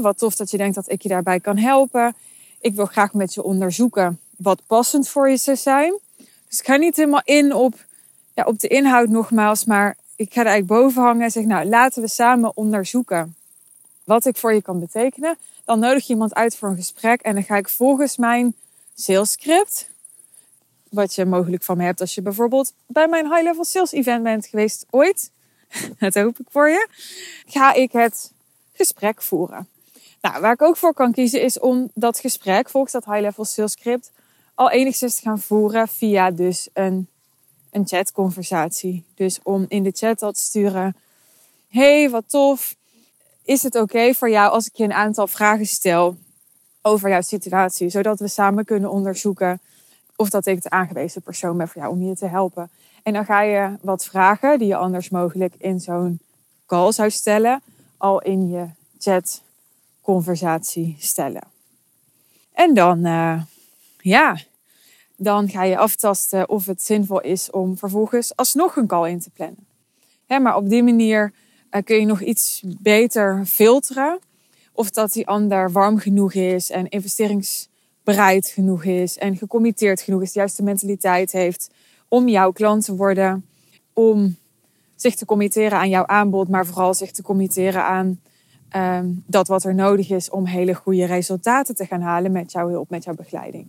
wat 0.00 0.18
tof 0.18 0.36
dat 0.36 0.50
je 0.50 0.56
denkt 0.56 0.74
dat 0.74 0.90
ik 0.90 1.02
je 1.02 1.08
daarbij 1.08 1.40
kan 1.40 1.56
helpen. 1.56 2.14
Ik 2.60 2.74
wil 2.74 2.86
graag 2.86 3.14
met 3.14 3.34
je 3.34 3.42
onderzoeken 3.42 4.20
wat 4.36 4.60
passend 4.66 5.08
voor 5.08 5.30
je 5.30 5.36
zou 5.36 5.56
zijn. 5.56 5.98
Dus 6.48 6.58
ik 6.58 6.66
ga 6.66 6.76
niet 6.76 6.96
helemaal 6.96 7.22
in 7.24 7.54
op, 7.54 7.74
ja, 8.38 8.44
op 8.44 8.58
de 8.58 8.68
inhoud 8.68 9.08
nogmaals, 9.08 9.64
maar 9.64 9.96
ik 10.16 10.32
ga 10.32 10.40
er 10.40 10.46
eigenlijk 10.46 10.80
boven 10.80 11.02
hangen 11.02 11.22
en 11.22 11.30
zeg: 11.30 11.44
Nou, 11.44 11.66
laten 11.66 12.02
we 12.02 12.08
samen 12.08 12.56
onderzoeken 12.56 13.36
wat 14.04 14.24
ik 14.24 14.36
voor 14.36 14.54
je 14.54 14.62
kan 14.62 14.80
betekenen. 14.80 15.38
Dan 15.64 15.78
nodig 15.78 16.06
je 16.06 16.12
iemand 16.12 16.34
uit 16.34 16.56
voor 16.56 16.68
een 16.68 16.76
gesprek 16.76 17.20
en 17.20 17.34
dan 17.34 17.42
ga 17.42 17.56
ik 17.56 17.68
volgens 17.68 18.16
mijn 18.16 18.54
sales 18.94 19.30
script, 19.32 19.90
wat 20.88 21.14
je 21.14 21.24
mogelijk 21.24 21.62
van 21.62 21.76
me 21.76 21.84
hebt 21.84 22.00
als 22.00 22.14
je 22.14 22.22
bijvoorbeeld 22.22 22.72
bij 22.86 23.08
mijn 23.08 23.26
high 23.26 23.42
level 23.42 23.64
sales 23.64 23.92
event 23.92 24.22
bent 24.22 24.46
geweest 24.46 24.86
ooit, 24.90 25.30
dat 25.98 26.14
hoop 26.14 26.38
ik 26.38 26.46
voor 26.50 26.68
je, 26.68 26.88
ga 27.46 27.72
ik 27.72 27.92
het 27.92 28.32
gesprek 28.72 29.22
voeren. 29.22 29.68
Nou, 30.20 30.40
waar 30.40 30.52
ik 30.52 30.62
ook 30.62 30.76
voor 30.76 30.94
kan 30.94 31.12
kiezen 31.12 31.42
is 31.42 31.58
om 31.58 31.90
dat 31.94 32.18
gesprek 32.18 32.70
volgens 32.70 32.92
dat 32.92 33.04
high-level 33.04 33.44
sales 33.44 33.72
script 33.72 34.10
al 34.54 34.70
enigszins 34.70 35.14
te 35.14 35.22
gaan 35.22 35.40
voeren 35.40 35.88
via 35.88 36.30
dus 36.30 36.68
een, 36.72 37.08
een 37.70 37.86
chatconversatie. 37.86 39.04
Dus 39.14 39.40
om 39.42 39.64
in 39.68 39.82
de 39.82 39.92
chat 39.94 40.22
al 40.22 40.32
te 40.32 40.40
sturen, 40.40 40.96
hey, 41.68 42.10
wat 42.10 42.24
tof. 42.26 42.76
Is 43.44 43.62
het 43.62 43.74
oké 43.74 44.14
voor 44.14 44.30
jou 44.30 44.52
als 44.52 44.66
ik 44.66 44.74
je 44.74 44.84
een 44.84 44.92
aantal 44.92 45.26
vragen 45.26 45.66
stel 45.66 46.16
over 46.82 47.08
jouw 47.08 47.20
situatie, 47.20 47.88
zodat 47.88 48.18
we 48.18 48.28
samen 48.28 48.64
kunnen 48.64 48.90
onderzoeken 48.90 49.60
of 50.16 50.30
dat 50.30 50.46
ik 50.46 50.62
de 50.62 50.70
aangewezen 50.70 51.22
persoon 51.22 51.56
ben 51.56 51.68
voor 51.68 51.82
jou 51.82 51.94
om 51.94 52.02
je 52.02 52.14
te 52.14 52.26
helpen. 52.26 52.70
En 53.02 53.12
dan 53.12 53.24
ga 53.24 53.42
je 53.42 53.76
wat 53.80 54.04
vragen 54.04 54.58
die 54.58 54.68
je 54.68 54.76
anders 54.76 55.08
mogelijk 55.08 55.54
in 55.58 55.80
zo'n 55.80 56.20
call 56.66 56.92
zou 56.92 57.10
stellen, 57.10 57.62
al 57.96 58.22
in 58.22 58.48
je 58.48 58.66
chat 58.98 59.42
conversatie 60.00 60.96
stellen. 60.98 61.42
En 62.52 62.74
dan, 62.74 63.06
uh, 63.06 63.42
ja, 63.98 64.38
dan 65.20 65.48
ga 65.48 65.62
je 65.62 65.76
aftasten 65.76 66.48
of 66.48 66.66
het 66.66 66.82
zinvol 66.82 67.20
is 67.20 67.50
om 67.50 67.76
vervolgens 67.76 68.36
alsnog 68.36 68.76
een 68.76 68.86
call 68.86 69.10
in 69.10 69.20
te 69.20 69.30
plannen. 69.30 69.66
Maar 70.26 70.56
op 70.56 70.68
die 70.68 70.82
manier 70.82 71.32
uh, 71.70 71.82
kun 71.82 71.96
je 71.96 72.06
nog 72.06 72.20
iets 72.20 72.62
beter 72.66 73.46
filteren 73.46 74.18
of 74.72 74.90
dat 74.90 75.12
die 75.12 75.26
ander 75.26 75.72
warm 75.72 75.98
genoeg 75.98 76.34
is 76.34 76.70
en 76.70 76.88
investeringsbereid 76.88 78.48
genoeg 78.48 78.84
is 78.84 79.18
en 79.18 79.36
gecommitteerd 79.36 80.00
genoeg 80.00 80.22
is, 80.22 80.32
de 80.32 80.38
juiste 80.38 80.62
mentaliteit 80.62 81.32
heeft 81.32 81.70
om 82.08 82.28
jouw 82.28 82.52
klant 82.52 82.84
te 82.84 82.96
worden, 82.96 83.46
om 83.92 84.36
zich 84.94 85.14
te 85.14 85.24
committeren 85.24 85.78
aan 85.78 85.88
jouw 85.88 86.06
aanbod, 86.06 86.48
maar 86.48 86.66
vooral 86.66 86.94
zich 86.94 87.10
te 87.10 87.22
committeren 87.22 87.84
aan 87.84 88.20
um, 88.76 89.24
dat 89.26 89.48
wat 89.48 89.64
er 89.64 89.74
nodig 89.74 90.10
is 90.10 90.30
om 90.30 90.46
hele 90.46 90.74
goede 90.74 91.04
resultaten 91.04 91.74
te 91.74 91.86
gaan 91.86 92.00
halen 92.00 92.32
met 92.32 92.52
jouw 92.52 92.68
hulp, 92.68 92.90
met 92.90 93.04
jouw 93.04 93.14
begeleiding. 93.14 93.68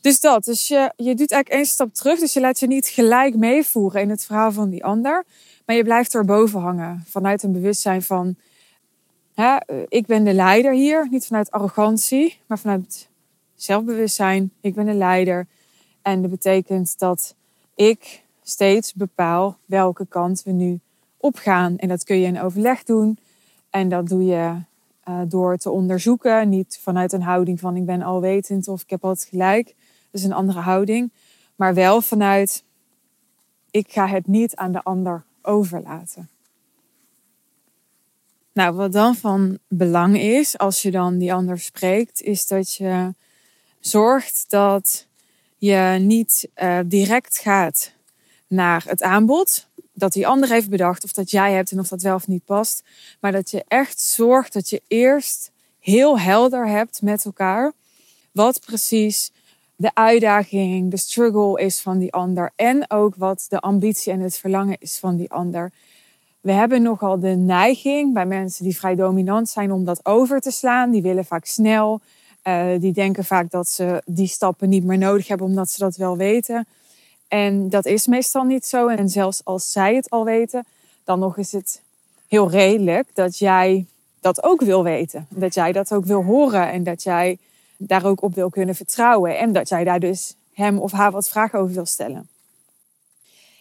Dus 0.00 0.20
dat. 0.20 0.44
Dus 0.44 0.68
je, 0.68 0.92
je 0.96 1.14
doet 1.14 1.32
eigenlijk 1.32 1.48
één 1.48 1.66
stap 1.66 1.94
terug. 1.94 2.18
Dus 2.18 2.32
je 2.32 2.40
laat 2.40 2.60
je 2.60 2.66
niet 2.66 2.86
gelijk 2.86 3.36
meevoeren 3.36 4.00
in 4.00 4.10
het 4.10 4.24
verhaal 4.24 4.52
van 4.52 4.70
die 4.70 4.84
ander. 4.84 5.24
Maar 5.66 5.76
je 5.76 5.82
blijft 5.82 6.14
erboven 6.14 6.60
hangen. 6.60 7.04
Vanuit 7.06 7.42
een 7.42 7.52
bewustzijn 7.52 8.02
van... 8.02 8.36
Hè, 9.34 9.56
ik 9.88 10.06
ben 10.06 10.24
de 10.24 10.32
leider 10.32 10.72
hier. 10.72 11.06
Niet 11.10 11.26
vanuit 11.26 11.50
arrogantie, 11.50 12.38
maar 12.46 12.58
vanuit 12.58 13.08
zelfbewustzijn. 13.54 14.52
Ik 14.60 14.74
ben 14.74 14.86
de 14.86 14.94
leider. 14.94 15.46
En 16.02 16.22
dat 16.22 16.30
betekent 16.30 16.98
dat 16.98 17.34
ik 17.74 18.22
steeds 18.42 18.94
bepaal 18.94 19.58
welke 19.64 20.06
kant 20.06 20.42
we 20.42 20.50
nu 20.50 20.80
opgaan. 21.16 21.76
En 21.76 21.88
dat 21.88 22.04
kun 22.04 22.20
je 22.20 22.26
in 22.26 22.40
overleg 22.40 22.84
doen. 22.84 23.18
En 23.70 23.88
dat 23.88 24.08
doe 24.08 24.24
je 24.24 24.54
uh, 25.08 25.20
door 25.28 25.56
te 25.56 25.70
onderzoeken. 25.70 26.48
Niet 26.48 26.78
vanuit 26.82 27.12
een 27.12 27.22
houding 27.22 27.60
van 27.60 27.76
ik 27.76 27.86
ben 27.86 28.02
alwetend 28.02 28.68
of 28.68 28.82
ik 28.82 28.90
heb 28.90 29.04
altijd 29.04 29.28
gelijk. 29.28 29.74
Is 30.18 30.24
een 30.24 30.32
andere 30.32 30.60
houding. 30.60 31.12
Maar 31.56 31.74
wel 31.74 32.00
vanuit 32.00 32.64
ik 33.70 33.92
ga 33.92 34.08
het 34.08 34.26
niet 34.26 34.56
aan 34.56 34.72
de 34.72 34.82
ander 34.82 35.24
overlaten. 35.42 36.28
Nou, 38.52 38.74
wat 38.74 38.92
dan 38.92 39.14
van 39.14 39.58
belang 39.68 40.18
is 40.18 40.58
als 40.58 40.82
je 40.82 40.90
dan 40.90 41.18
die 41.18 41.32
ander 41.32 41.58
spreekt, 41.58 42.22
is 42.22 42.46
dat 42.46 42.74
je 42.74 43.14
zorgt 43.80 44.44
dat 44.48 45.06
je 45.56 45.98
niet 46.00 46.48
uh, 46.56 46.78
direct 46.86 47.38
gaat 47.38 47.92
naar 48.46 48.84
het 48.86 49.02
aanbod 49.02 49.68
dat 49.92 50.12
die 50.12 50.26
ander 50.26 50.48
heeft 50.48 50.68
bedacht 50.68 51.04
of 51.04 51.12
dat 51.12 51.30
jij 51.30 51.52
hebt 51.52 51.70
en 51.70 51.78
of 51.78 51.88
dat 51.88 52.02
wel 52.02 52.14
of 52.14 52.26
niet 52.26 52.44
past. 52.44 52.82
Maar 53.20 53.32
dat 53.32 53.50
je 53.50 53.64
echt 53.68 54.00
zorgt 54.00 54.52
dat 54.52 54.68
je 54.68 54.82
eerst 54.88 55.50
heel 55.78 56.18
helder 56.18 56.68
hebt 56.68 57.02
met 57.02 57.24
elkaar 57.24 57.72
wat 58.32 58.60
precies 58.66 59.30
de 59.80 59.90
uitdaging, 59.94 60.90
de 60.90 60.96
struggle 60.96 61.60
is 61.60 61.80
van 61.80 61.98
die 61.98 62.12
ander 62.12 62.52
en 62.56 62.90
ook 62.90 63.14
wat 63.16 63.46
de 63.48 63.58
ambitie 63.58 64.12
en 64.12 64.20
het 64.20 64.38
verlangen 64.38 64.76
is 64.78 64.98
van 64.98 65.16
die 65.16 65.30
ander. 65.30 65.72
We 66.40 66.52
hebben 66.52 66.82
nogal 66.82 67.20
de 67.20 67.28
neiging 67.28 68.14
bij 68.14 68.26
mensen 68.26 68.64
die 68.64 68.76
vrij 68.76 68.94
dominant 68.94 69.48
zijn 69.48 69.72
om 69.72 69.84
dat 69.84 70.06
over 70.06 70.40
te 70.40 70.50
slaan. 70.50 70.90
Die 70.90 71.02
willen 71.02 71.24
vaak 71.24 71.44
snel. 71.44 72.00
Uh, 72.44 72.66
die 72.80 72.92
denken 72.92 73.24
vaak 73.24 73.50
dat 73.50 73.68
ze 73.68 74.02
die 74.06 74.26
stappen 74.26 74.68
niet 74.68 74.84
meer 74.84 74.98
nodig 74.98 75.28
hebben 75.28 75.46
omdat 75.46 75.70
ze 75.70 75.78
dat 75.78 75.96
wel 75.96 76.16
weten. 76.16 76.66
En 77.28 77.68
dat 77.68 77.86
is 77.86 78.06
meestal 78.06 78.44
niet 78.44 78.66
zo. 78.66 78.88
En 78.88 79.08
zelfs 79.08 79.44
als 79.44 79.72
zij 79.72 79.94
het 79.94 80.10
al 80.10 80.24
weten, 80.24 80.64
dan 81.04 81.18
nog 81.18 81.36
is 81.36 81.52
het 81.52 81.82
heel 82.28 82.50
redelijk 82.50 83.08
dat 83.14 83.38
jij 83.38 83.86
dat 84.20 84.42
ook 84.42 84.60
wil 84.60 84.82
weten. 84.82 85.26
Dat 85.30 85.54
jij 85.54 85.72
dat 85.72 85.92
ook 85.92 86.04
wil 86.04 86.24
horen 86.24 86.70
en 86.70 86.82
dat 86.82 87.02
jij 87.02 87.38
daar 87.78 88.04
ook 88.04 88.22
op 88.22 88.34
wil 88.34 88.50
kunnen 88.50 88.74
vertrouwen. 88.74 89.38
En 89.38 89.52
dat 89.52 89.68
jij 89.68 89.84
daar 89.84 90.00
dus 90.00 90.34
hem 90.52 90.78
of 90.78 90.92
haar 90.92 91.10
wat 91.10 91.28
vragen 91.28 91.58
over 91.58 91.74
wil 91.74 91.86
stellen. 91.86 92.28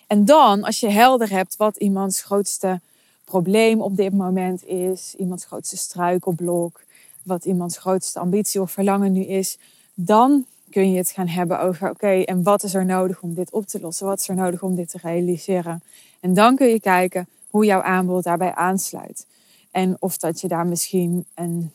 En 0.07 0.25
dan, 0.25 0.63
als 0.63 0.79
je 0.79 0.89
helder 0.89 1.29
hebt 1.29 1.55
wat 1.55 1.75
iemands 1.75 2.21
grootste 2.21 2.79
probleem 3.25 3.81
op 3.81 3.95
dit 3.97 4.13
moment 4.13 4.65
is, 4.65 5.15
iemands 5.17 5.45
grootste 5.45 5.77
struikelblok, 5.77 6.81
wat 7.23 7.45
iemands 7.45 7.77
grootste 7.77 8.19
ambitie 8.19 8.61
of 8.61 8.71
verlangen 8.71 9.11
nu 9.11 9.23
is, 9.23 9.57
dan 9.93 10.45
kun 10.69 10.91
je 10.91 10.97
het 10.97 11.11
gaan 11.11 11.27
hebben 11.27 11.59
over, 11.59 11.89
oké, 11.89 12.21
en 12.21 12.43
wat 12.43 12.63
is 12.63 12.73
er 12.73 12.85
nodig 12.85 13.21
om 13.21 13.33
dit 13.33 13.51
op 13.51 13.65
te 13.65 13.79
lossen? 13.79 14.05
Wat 14.05 14.19
is 14.19 14.27
er 14.27 14.35
nodig 14.35 14.63
om 14.63 14.75
dit 14.75 14.89
te 14.89 14.97
realiseren? 15.01 15.81
En 16.19 16.33
dan 16.33 16.55
kun 16.55 16.67
je 16.67 16.79
kijken 16.79 17.27
hoe 17.49 17.65
jouw 17.65 17.81
aanbod 17.81 18.23
daarbij 18.23 18.53
aansluit. 18.53 19.25
En 19.71 19.95
of 19.99 20.17
dat 20.17 20.41
je 20.41 20.47
daar 20.47 20.65
misschien 20.65 21.25
een 21.35 21.71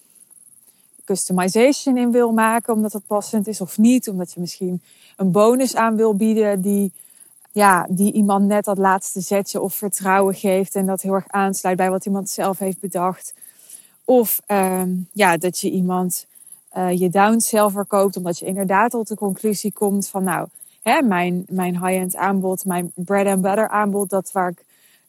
customization 1.04 1.96
in 1.96 2.10
wil 2.10 2.32
maken, 2.32 2.74
omdat 2.74 2.92
het 2.92 3.06
passend 3.06 3.46
is 3.46 3.60
of 3.60 3.78
niet. 3.78 4.08
Omdat 4.08 4.32
je 4.32 4.40
misschien 4.40 4.82
een 5.16 5.30
bonus 5.30 5.76
aan 5.76 5.96
wil 5.96 6.16
bieden 6.16 6.60
die, 6.60 6.92
ja, 7.52 7.86
die 7.90 8.12
iemand 8.12 8.46
net 8.46 8.64
dat 8.64 8.78
laatste 8.78 9.20
zetje 9.20 9.60
of 9.60 9.74
vertrouwen 9.74 10.34
geeft. 10.34 10.74
En 10.74 10.86
dat 10.86 11.02
heel 11.02 11.14
erg 11.14 11.28
aansluit 11.28 11.76
bij 11.76 11.90
wat 11.90 12.06
iemand 12.06 12.30
zelf 12.30 12.58
heeft 12.58 12.80
bedacht. 12.80 13.34
Of 14.04 14.40
uh, 14.48 14.82
ja, 15.12 15.36
dat 15.36 15.58
je 15.58 15.70
iemand 15.70 16.26
uh, 16.76 16.98
je 16.98 17.08
downsell 17.08 17.70
verkoopt, 17.70 18.16
omdat 18.16 18.38
je 18.38 18.46
inderdaad 18.46 18.90
tot 18.90 19.08
de 19.08 19.14
conclusie 19.14 19.72
komt 19.72 20.08
van 20.08 20.24
nou, 20.24 20.48
hè, 20.82 21.02
mijn, 21.02 21.44
mijn 21.48 21.86
high-end 21.86 22.16
aanbod, 22.16 22.64
mijn 22.64 22.92
bread 22.94 23.26
and 23.26 23.42
butter 23.42 23.68
aanbod, 23.68 24.10
dat 24.10 24.32
waar 24.32 24.48
ik, 24.48 24.64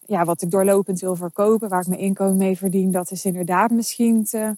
ja, 0.06 0.26
wat 0.26 0.42
ik 0.42 0.52
doorlopend 0.52 1.00
wil 1.00 1.16
verkopen, 1.16 1.70
waar 1.70 1.82
ik 1.82 1.88
mijn 1.88 2.02
inkomen 2.02 2.38
mee 2.38 2.58
verdien, 2.58 2.92
dat 2.92 3.12
is 3.12 3.26
inderdaad 3.26 3.72
misschien 3.72 4.26
te, 4.26 4.56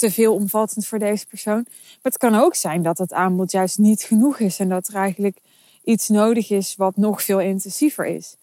te 0.00 0.10
veel 0.10 0.34
omvattend 0.34 0.86
voor 0.86 0.98
deze 0.98 1.26
persoon. 1.26 1.64
Maar 1.64 1.98
het 2.12 2.16
kan 2.16 2.34
ook 2.34 2.54
zijn 2.54 2.82
dat 2.82 2.98
het 2.98 3.12
aanbod 3.12 3.52
juist 3.52 3.78
niet 3.78 4.02
genoeg 4.02 4.38
is 4.38 4.58
en 4.58 4.68
dat 4.68 4.88
er 4.88 4.94
eigenlijk 4.94 5.38
iets 5.84 6.08
nodig 6.08 6.50
is 6.50 6.76
wat 6.76 6.96
nog 6.96 7.22
veel 7.22 7.40
intensiever 7.40 8.06
is. 8.06 8.36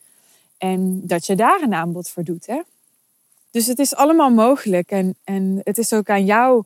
En 0.57 1.01
dat 1.07 1.25
je 1.25 1.35
daar 1.35 1.61
een 1.61 1.73
aanbod 1.73 2.09
voor 2.09 2.23
doet. 2.23 2.45
Hè? 2.45 2.61
Dus 3.51 3.67
het 3.67 3.79
is 3.79 3.95
allemaal 3.95 4.29
mogelijk 4.29 4.91
en, 4.91 5.15
en 5.23 5.61
het 5.63 5.77
is 5.77 5.93
ook 5.93 6.09
aan 6.09 6.25
jou 6.25 6.63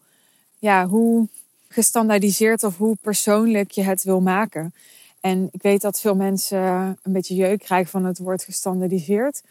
ja, 0.60 0.88
hoe 0.88 1.28
gestandaardiseerd 1.68 2.64
of 2.64 2.78
hoe 2.78 2.96
persoonlijk 3.02 3.72
je 3.72 3.84
het 3.84 4.04
wil 4.04 4.22
maken. 4.22 4.74
En 5.20 5.50
ik 5.52 5.62
weet 5.62 5.82
dat 5.82 6.00
veel 6.00 6.16
mensen 6.16 6.60
een 7.04 7.12
beetje 7.12 7.36
jeuk 7.36 7.60
krijgen 7.60 7.90
van 7.90 8.06
het 8.06 8.18
woord 8.18 8.44
gestandaardiseerd. 8.44 9.42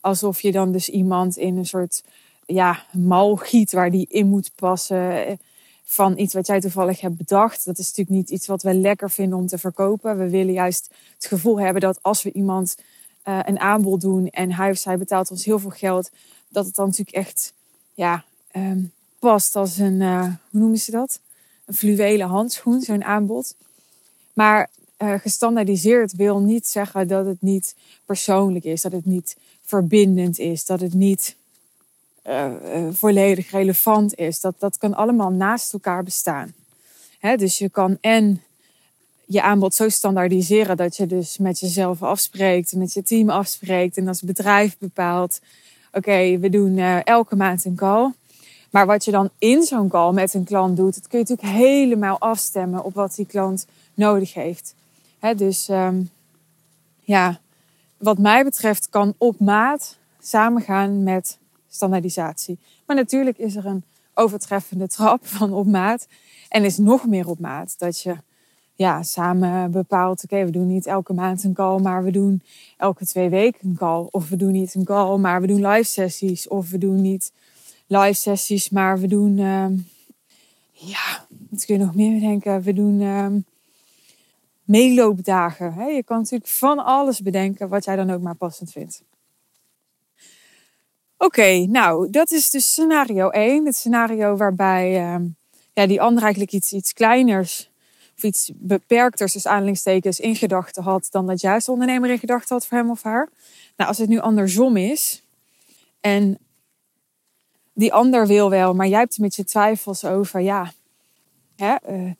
Alsof 0.00 0.40
je 0.40 0.52
dan 0.52 0.72
dus 0.72 0.88
iemand 0.88 1.36
in 1.36 1.56
een 1.56 1.66
soort 1.66 2.02
ja, 2.46 2.84
mal 2.92 3.36
giet 3.36 3.72
waar 3.72 3.90
die 3.90 4.06
in 4.08 4.26
moet 4.26 4.50
passen 4.54 5.38
van 5.84 6.18
iets 6.18 6.34
wat 6.34 6.46
jij 6.46 6.60
toevallig 6.60 7.00
hebt 7.00 7.16
bedacht. 7.16 7.64
Dat 7.64 7.78
is 7.78 7.86
natuurlijk 7.86 8.16
niet 8.16 8.30
iets 8.30 8.46
wat 8.46 8.62
we 8.62 8.74
lekker 8.74 9.10
vinden 9.10 9.38
om 9.38 9.46
te 9.46 9.58
verkopen. 9.58 10.18
We 10.18 10.28
willen 10.28 10.52
juist 10.52 10.90
het 11.14 11.26
gevoel 11.26 11.60
hebben 11.60 11.82
dat 11.82 11.98
als 12.02 12.22
we 12.22 12.32
iemand 12.32 12.76
uh, 13.24 13.38
een 13.44 13.58
aanbod 13.58 14.00
doen 14.00 14.28
en 14.28 14.52
hij 14.52 14.70
of 14.70 14.76
zij 14.76 14.98
betaalt 14.98 15.30
ons 15.30 15.44
heel 15.44 15.58
veel 15.58 15.70
geld, 15.70 16.10
dat 16.48 16.66
het 16.66 16.74
dan 16.74 16.86
natuurlijk 16.86 17.16
echt 17.16 17.52
ja, 17.94 18.24
um, 18.56 18.92
past 19.18 19.56
als 19.56 19.78
een, 19.78 20.00
uh, 20.00 20.22
hoe 20.22 20.60
noemen 20.60 20.78
ze 20.78 20.90
dat? 20.90 21.20
Een 21.64 21.74
fluwelen 21.74 22.26
handschoen, 22.26 22.80
zo'n 22.80 23.04
aanbod. 23.04 23.54
Maar 24.32 24.70
uh, 24.98 25.14
gestandaardiseerd 25.14 26.12
wil 26.12 26.40
niet 26.40 26.66
zeggen 26.66 27.08
dat 27.08 27.26
het 27.26 27.42
niet 27.42 27.74
persoonlijk 28.04 28.64
is, 28.64 28.82
dat 28.82 28.92
het 28.92 29.04
niet 29.04 29.36
verbindend 29.62 30.38
is, 30.38 30.64
dat 30.64 30.80
het 30.80 30.94
niet 30.94 31.36
uh, 32.28 32.52
volledig 32.92 33.50
relevant 33.50 34.14
is. 34.14 34.40
Dat, 34.40 34.54
dat 34.58 34.78
kan 34.78 34.94
allemaal 34.94 35.30
naast 35.30 35.72
elkaar 35.72 36.02
bestaan. 36.02 36.54
Hè, 37.18 37.36
dus 37.36 37.58
je 37.58 37.68
kan 37.68 37.98
en 38.00 38.42
je 39.24 39.42
aanbod 39.42 39.74
zo 39.74 39.88
standaardiseren 39.88 40.76
dat 40.76 40.96
je 40.96 41.06
dus 41.06 41.38
met 41.38 41.60
jezelf 41.60 42.02
afspreekt, 42.02 42.72
met 42.72 42.92
je 42.92 43.02
team 43.02 43.30
afspreekt 43.30 43.96
en 43.96 44.08
als 44.08 44.22
bedrijf 44.22 44.78
bepaalt: 44.78 45.40
oké, 45.92 46.38
we 46.38 46.50
doen 46.50 46.78
elke 47.04 47.36
maand 47.36 47.64
een 47.64 47.74
call. 47.74 48.12
Maar 48.70 48.86
wat 48.86 49.04
je 49.04 49.10
dan 49.10 49.30
in 49.38 49.62
zo'n 49.62 49.88
call 49.88 50.12
met 50.12 50.34
een 50.34 50.44
klant 50.44 50.76
doet, 50.76 50.94
dat 50.94 51.08
kun 51.08 51.18
je 51.18 51.24
natuurlijk 51.28 51.58
helemaal 51.58 52.18
afstemmen 52.18 52.84
op 52.84 52.94
wat 52.94 53.14
die 53.14 53.26
klant 53.26 53.66
nodig 53.94 54.34
heeft. 54.34 54.74
dus 55.36 55.68
um, 55.68 56.10
ja, 57.00 57.40
wat 57.96 58.18
mij 58.18 58.44
betreft 58.44 58.88
kan 58.90 59.14
op 59.18 59.40
maat 59.40 59.96
samengaan 60.20 61.02
met 61.02 61.38
standaardisatie. 61.76 62.58
Maar 62.86 62.96
natuurlijk 62.96 63.38
is 63.38 63.56
er 63.56 63.66
een 63.66 63.84
overtreffende 64.14 64.88
trap 64.88 65.26
van 65.36 65.52
op 65.52 65.66
maat. 65.66 66.06
En 66.48 66.64
is 66.64 66.78
nog 66.78 67.06
meer 67.06 67.28
op 67.28 67.38
maat. 67.38 67.74
Dat 67.78 68.00
je 68.00 68.16
ja, 68.74 69.02
samen 69.02 69.70
bepaalt, 69.70 70.24
oké, 70.24 70.44
we 70.44 70.50
doen 70.50 70.66
niet 70.66 70.86
elke 70.86 71.12
maand 71.12 71.44
een 71.44 71.54
call, 71.54 71.80
maar 71.80 72.04
we 72.04 72.10
doen 72.10 72.42
elke 72.76 73.06
twee 73.06 73.28
weken 73.28 73.68
een 73.68 73.76
call. 73.76 74.06
Of 74.10 74.28
we 74.28 74.36
doen 74.36 74.52
niet 74.52 74.74
een 74.74 74.84
call, 74.84 75.18
maar 75.18 75.40
we 75.40 75.46
doen 75.46 75.66
live 75.66 75.90
sessies. 75.90 76.48
Of 76.48 76.70
we 76.70 76.78
doen 76.78 77.00
niet 77.00 77.32
live 77.86 78.12
sessies, 78.12 78.70
maar 78.70 78.98
we 78.98 79.06
doen, 79.06 79.38
uh, 79.38 79.66
ja, 80.70 81.26
wat 81.50 81.64
kun 81.64 81.78
je 81.78 81.84
nog 81.84 81.94
meer 81.94 82.12
bedenken? 82.12 82.62
We 82.62 82.72
doen 82.72 83.00
uh, 83.00 83.26
meeloopdagen. 84.62 85.94
Je 85.94 86.02
kan 86.04 86.18
natuurlijk 86.18 86.50
van 86.50 86.84
alles 86.84 87.20
bedenken 87.20 87.68
wat 87.68 87.84
jij 87.84 87.96
dan 87.96 88.10
ook 88.10 88.22
maar 88.22 88.34
passend 88.34 88.72
vindt. 88.72 89.02
Oké, 91.18 91.66
nou, 91.66 92.10
dat 92.10 92.30
is 92.30 92.50
dus 92.50 92.70
scenario 92.70 93.28
1. 93.28 93.66
Het 93.66 93.76
scenario 93.76 94.36
waarbij 94.36 94.90
uh, 94.90 95.24
ja, 95.72 95.86
die 95.86 96.00
ander 96.00 96.22
eigenlijk 96.22 96.52
iets, 96.52 96.72
iets 96.72 96.92
kleiners 96.92 97.70
of 98.16 98.22
iets 98.22 98.50
beperkters, 98.54 99.32
dus 99.32 99.46
aanhalingstekens, 99.46 100.20
in 100.20 100.36
gedachten 100.36 100.82
had 100.82 101.08
dan 101.10 101.26
dat 101.26 101.40
juist 101.40 101.68
ondernemer 101.68 102.10
in 102.10 102.18
gedachten 102.18 102.56
had 102.56 102.66
voor 102.66 102.78
hem 102.78 102.90
of 102.90 103.02
haar. 103.02 103.28
Nou, 103.76 103.88
als 103.88 103.98
het 103.98 104.08
nu 104.08 104.18
andersom 104.18 104.76
is 104.76 105.22
en 106.00 106.38
die 107.72 107.92
ander 107.92 108.26
wil 108.26 108.50
wel, 108.50 108.74
maar 108.74 108.86
jij 108.86 108.98
hebt 108.98 109.18
met 109.18 109.36
je 109.36 109.44
twijfels 109.44 110.04
over, 110.04 110.40
ja, 110.40 110.72
hè, 111.56 111.74
uh, 111.90 112.10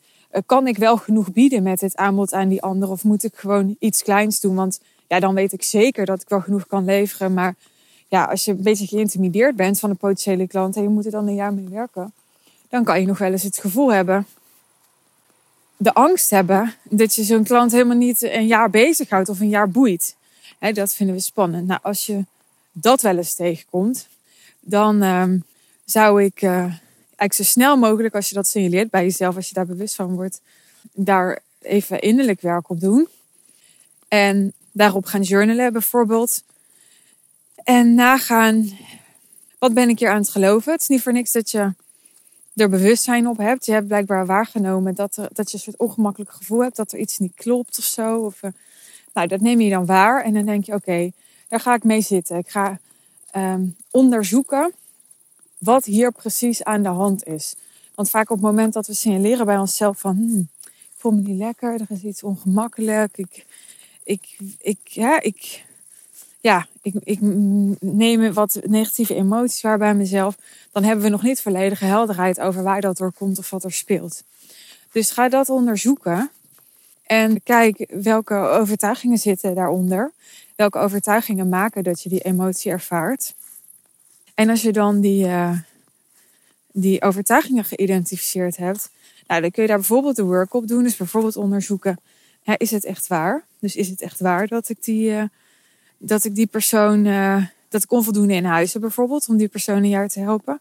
kan 0.47 0.67
ik 0.67 0.77
wel 0.77 0.97
genoeg 0.97 1.33
bieden 1.33 1.63
met 1.63 1.81
het 1.81 1.97
aanbod 1.97 2.33
aan 2.33 2.49
die 2.49 2.63
ander 2.63 2.91
of 2.91 3.05
moet 3.05 3.25
ik 3.25 3.37
gewoon 3.37 3.77
iets 3.79 4.03
kleins 4.03 4.41
doen? 4.41 4.55
Want 4.55 4.81
ja, 5.09 5.21
dan 5.21 5.35
weet 5.35 5.53
ik 5.53 5.63
zeker 5.63 6.07
dat 6.07 6.21
ik 6.21 6.29
wel 6.29 6.41
genoeg 6.41 6.67
kan 6.67 6.85
leveren, 6.85 7.35
maar 7.35 7.55
ja, 8.09 8.25
als 8.25 8.45
je 8.45 8.51
een 8.51 8.63
beetje 8.63 8.87
geïntimideerd 8.87 9.57
bent 9.57 9.79
van 9.79 9.91
een 9.91 9.97
potentiële 9.97 10.47
klant 10.47 10.77
en 10.77 10.83
je 10.83 10.89
moet 10.89 11.05
er 11.05 11.11
dan 11.11 11.27
een 11.27 11.35
jaar 11.35 11.55
mee 11.55 11.69
werken, 11.69 12.13
dan 12.69 12.85
kan 12.85 13.01
je 13.01 13.07
nog 13.07 13.19
wel 13.19 13.33
eens 13.33 13.43
het 13.43 13.59
gevoel 13.59 13.93
hebben, 13.93 14.27
de 15.77 15.95
angst 15.95 16.31
hebben 16.31 16.75
dat 16.83 17.15
je 17.15 17.25
zo'n 17.25 17.45
klant 17.45 17.73
helemaal 17.73 17.97
niet 17.97 18.23
een 18.23 18.47
jaar 18.47 18.71
bezighoudt 18.71 19.29
of 19.29 19.41
een 19.41 19.49
jaar 19.49 19.71
boeit. 19.71 20.17
dat 20.73 20.95
vinden 20.95 21.17
we 21.17 21.21
spannend. 21.21 21.67
Nou, 21.67 21.81
als 21.83 22.07
je 22.07 22.25
dat 22.73 23.01
wel 23.01 23.17
eens 23.17 23.35
tegenkomt, 23.35 24.09
dan 24.61 25.03
um, 25.03 25.45
zou 25.85 26.23
ik 26.23 26.43
uh, 26.43 26.51
eigenlijk 26.51 27.33
zo 27.33 27.43
snel 27.43 27.77
mogelijk, 27.77 28.15
als 28.15 28.29
je 28.29 28.35
dat 28.35 28.49
signaleert 28.49 28.91
bij 28.91 29.03
jezelf, 29.03 29.37
als 29.37 29.49
je 29.49 29.55
daar 29.55 29.67
bewust 29.67 29.95
van 29.95 30.15
wordt, 30.15 30.41
daar 30.93 31.39
even 31.61 32.01
innerlijk 32.01 32.41
werk 32.41 32.71
op 32.71 32.81
doen. 32.81 33.09
En 34.09 34.53
daarop 34.73 35.05
gaan 35.05 35.23
journalen 35.23 35.73
bijvoorbeeld. 35.73 36.43
En 37.67 37.95
nagaan, 37.95 38.71
wat 39.59 39.75
ben 39.75 39.89
ik 39.89 39.99
hier 39.99 40.11
aan 40.11 40.21
het 40.21 40.29
geloven? 40.29 40.73
Het 40.73 40.81
is 40.81 40.89
niet 40.89 41.03
voor 41.03 41.13
niks 41.13 41.33
dat 41.33 41.51
je 41.51 41.75
er 42.55 42.69
bewustzijn 42.69 43.29
op 43.29 43.37
hebt. 43.37 43.67
Je 43.67 43.73
hebt 43.73 43.87
blijkbaar 43.87 44.27
waargenomen 44.27 44.95
dat, 44.95 45.17
er, 45.17 45.29
dat 45.33 45.51
je 45.51 45.57
een 45.57 45.63
soort 45.63 45.79
ongemakkelijk 45.79 46.31
gevoel 46.31 46.63
hebt. 46.63 46.77
Dat 46.77 46.93
er 46.93 46.99
iets 46.99 47.19
niet 47.19 47.35
klopt 47.35 47.79
of 47.79 47.85
zo. 47.85 48.19
Of, 48.19 48.43
uh, 48.43 48.51
nou, 49.13 49.27
dat 49.27 49.41
neem 49.41 49.61
je 49.61 49.71
dan 49.71 49.87
waar. 49.87 50.25
En 50.25 50.35
dan 50.35 50.47
denk 50.47 50.65
je, 50.65 50.75
oké, 50.75 51.11
daar 51.49 51.61
ga 51.61 51.75
ik 51.75 51.85
mee 51.85 52.01
zitten. 52.01 52.37
Ik 52.37 52.49
ga 52.49 52.79
um, 53.37 53.77
onderzoeken 53.91 54.73
wat 55.59 55.85
hier 55.85 56.13
precies 56.13 56.65
aan 56.65 56.83
de 56.83 56.89
hand 56.89 57.27
is. 57.27 57.55
Want 57.95 58.11
vaak 58.11 58.31
op 58.31 58.37
het 58.37 58.47
moment 58.47 58.73
dat 58.73 58.87
we 58.87 58.95
signaleren 58.95 59.47
bij 59.47 59.59
onszelf 59.59 59.99
van... 59.99 60.17
Hmm, 60.17 60.49
ik 60.63 60.93
voel 60.97 61.13
me 61.13 61.21
niet 61.21 61.39
lekker, 61.39 61.73
er 61.73 61.87
is 61.89 62.03
iets 62.03 62.23
ongemakkelijk. 62.23 63.19
Ik, 63.19 63.47
ik, 64.05 64.37
ik, 64.59 64.79
ja, 64.85 65.21
ik 65.21 65.65
ja, 66.47 66.67
ik, 66.83 66.95
ik 67.05 67.19
neem 67.81 68.33
wat 68.33 68.61
negatieve 68.65 69.15
emoties 69.15 69.61
waar 69.61 69.79
bij 69.79 69.95
mezelf, 69.95 70.37
dan 70.73 70.85
hebben 70.85 71.05
we 71.05 71.11
nog 71.11 71.23
niet 71.23 71.43
volledige 71.43 71.85
helderheid 71.85 72.41
over 72.41 72.63
waar 72.63 72.81
dat 72.81 72.97
door 72.97 73.13
komt 73.13 73.39
of 73.39 73.51
wat 73.51 73.65
er 73.65 73.73
speelt. 73.73 74.23
Dus 74.93 75.11
ga 75.11 75.29
dat 75.29 75.49
onderzoeken 75.49 76.31
en 77.07 77.43
kijk 77.43 77.87
welke 78.03 78.35
overtuigingen 78.35 79.19
zitten 79.19 79.55
daaronder. 79.55 80.13
Welke 80.57 80.79
overtuigingen 80.79 81.49
maken 81.49 81.83
dat 81.83 82.03
je 82.03 82.09
die 82.09 82.21
emotie 82.21 82.71
ervaart. 82.71 83.35
En 84.35 84.49
als 84.49 84.63
je 84.63 84.73
dan 84.73 85.01
die, 85.01 85.27
uh, 85.27 85.59
die 86.73 87.03
overtuigingen 87.03 87.65
geïdentificeerd 87.65 88.57
hebt, 88.57 88.91
nou, 89.27 89.41
dan 89.41 89.51
kun 89.51 89.63
je 89.63 89.69
daar 89.69 89.79
bijvoorbeeld 89.79 90.17
de 90.17 90.23
work 90.23 90.55
op 90.55 90.69
doen. 90.69 90.83
Dus 90.83 90.97
bijvoorbeeld 90.97 91.37
onderzoeken, 91.37 92.01
is 92.57 92.71
het 92.71 92.85
echt 92.85 93.07
waar? 93.07 93.45
Dus 93.59 93.77
is 93.77 93.89
het 93.89 94.01
echt 94.01 94.21
waar 94.21 94.47
dat 94.47 94.69
ik 94.69 94.85
die... 94.85 95.11
Uh, 95.11 95.23
dat 95.99 96.25
ik 96.25 96.35
die 96.35 96.47
persoon, 96.47 97.05
uh, 97.05 97.45
dat 97.69 97.83
ik 97.83 97.93
onvoldoende 97.93 98.35
in 98.35 98.45
huis 98.45 98.73
heb 98.73 98.83
bijvoorbeeld, 98.83 99.29
om 99.29 99.37
die 99.37 99.49
persoon 99.49 99.77
een 99.77 99.89
jaar 99.89 100.09
te 100.09 100.21
helpen. 100.21 100.61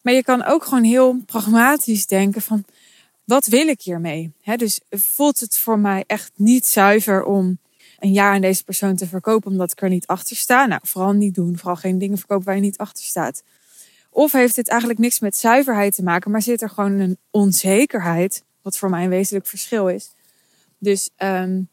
Maar 0.00 0.12
je 0.14 0.22
kan 0.22 0.44
ook 0.44 0.64
gewoon 0.64 0.84
heel 0.84 1.16
pragmatisch 1.26 2.06
denken 2.06 2.42
van, 2.42 2.64
wat 3.24 3.46
wil 3.46 3.68
ik 3.68 3.80
hiermee? 3.80 4.32
He, 4.40 4.56
dus 4.56 4.80
voelt 4.90 5.40
het 5.40 5.58
voor 5.58 5.78
mij 5.78 6.04
echt 6.06 6.30
niet 6.36 6.66
zuiver 6.66 7.24
om 7.24 7.58
een 7.98 8.12
jaar 8.12 8.34
aan 8.34 8.40
deze 8.40 8.64
persoon 8.64 8.96
te 8.96 9.06
verkopen 9.06 9.50
omdat 9.50 9.72
ik 9.72 9.82
er 9.82 9.88
niet 9.88 10.06
achter 10.06 10.36
sta? 10.36 10.66
Nou, 10.66 10.80
vooral 10.84 11.12
niet 11.12 11.34
doen. 11.34 11.58
Vooral 11.58 11.76
geen 11.76 11.98
dingen 11.98 12.18
verkopen 12.18 12.44
waar 12.44 12.54
je 12.54 12.60
niet 12.60 12.78
achter 12.78 13.04
staat. 13.04 13.42
Of 14.10 14.32
heeft 14.32 14.54
dit 14.54 14.68
eigenlijk 14.68 15.00
niks 15.00 15.20
met 15.20 15.36
zuiverheid 15.36 15.94
te 15.94 16.02
maken, 16.02 16.30
maar 16.30 16.42
zit 16.42 16.62
er 16.62 16.70
gewoon 16.70 16.98
een 16.98 17.18
onzekerheid, 17.30 18.44
wat 18.62 18.78
voor 18.78 18.90
mij 18.90 19.04
een 19.04 19.10
wezenlijk 19.10 19.46
verschil 19.46 19.88
is. 19.88 20.12
Dus 20.78 21.10
um, 21.18 21.68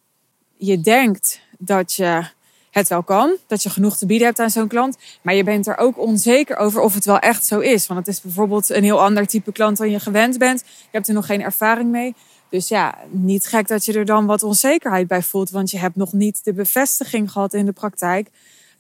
je 0.58 0.82
denkt 0.82 1.42
dat 1.58 1.94
je 1.94 2.24
het 2.72 2.88
wel 2.88 3.04
kan. 3.04 3.38
Dat 3.48 3.64
je 3.64 3.70
genoeg 3.70 3.98
te 3.98 4.06
bieden 4.06 4.28
hebt 4.28 4.40
aan 4.40 4.50
zo'n 4.50 4.68
klant. 4.68 4.98
Maar 5.22 5.36
je 5.36 5.44
bent 5.44 5.68
er 5.68 5.78
ook 5.78 6.00
onzeker 6.00 6.58
over 6.58 6.82
of 6.82 6.94
het 6.94 7.06
wel 7.06 7.20
echt 7.20 7.46
zo 7.46 7.60
is. 7.60 7.88
Want 7.88 8.00
het 8.00 8.16
is 8.16 8.22
bijvoorbeeld 8.22 8.70
een 8.70 8.84
heel 8.84 9.02
ander 9.02 9.28
type 9.28 9.52
klant 9.52 9.78
dan 9.78 9.92
je 9.92 10.00
gewend 10.00 10.38
bent. 10.38 10.60
Je 10.60 10.88
hebt 10.92 11.08
er 11.08 11.14
nog 11.14 11.26
geen 11.26 11.42
ervaring 11.42 11.92
mee. 11.92 12.16
Dus 12.50 12.68
ja, 12.68 12.98
niet 13.10 13.46
gek 13.46 13.68
dat 13.68 13.86
je 13.86 13.94
er 13.94 14.06
dan 14.06 14.26
wat 14.26 14.44
onzekerheid 14.44 15.08
bij 15.08 15.22
voelt. 15.22 15.50
Want 15.50 15.72
je 15.72 15.78
hebt 15.78 15.96
nog 15.96 16.14
niet 16.14 16.44
de 16.44 16.54
bevestiging 16.54 17.32
gehad 17.32 17.54
in 17.54 17.66
de 17.66 17.72
praktijk. 17.72 18.30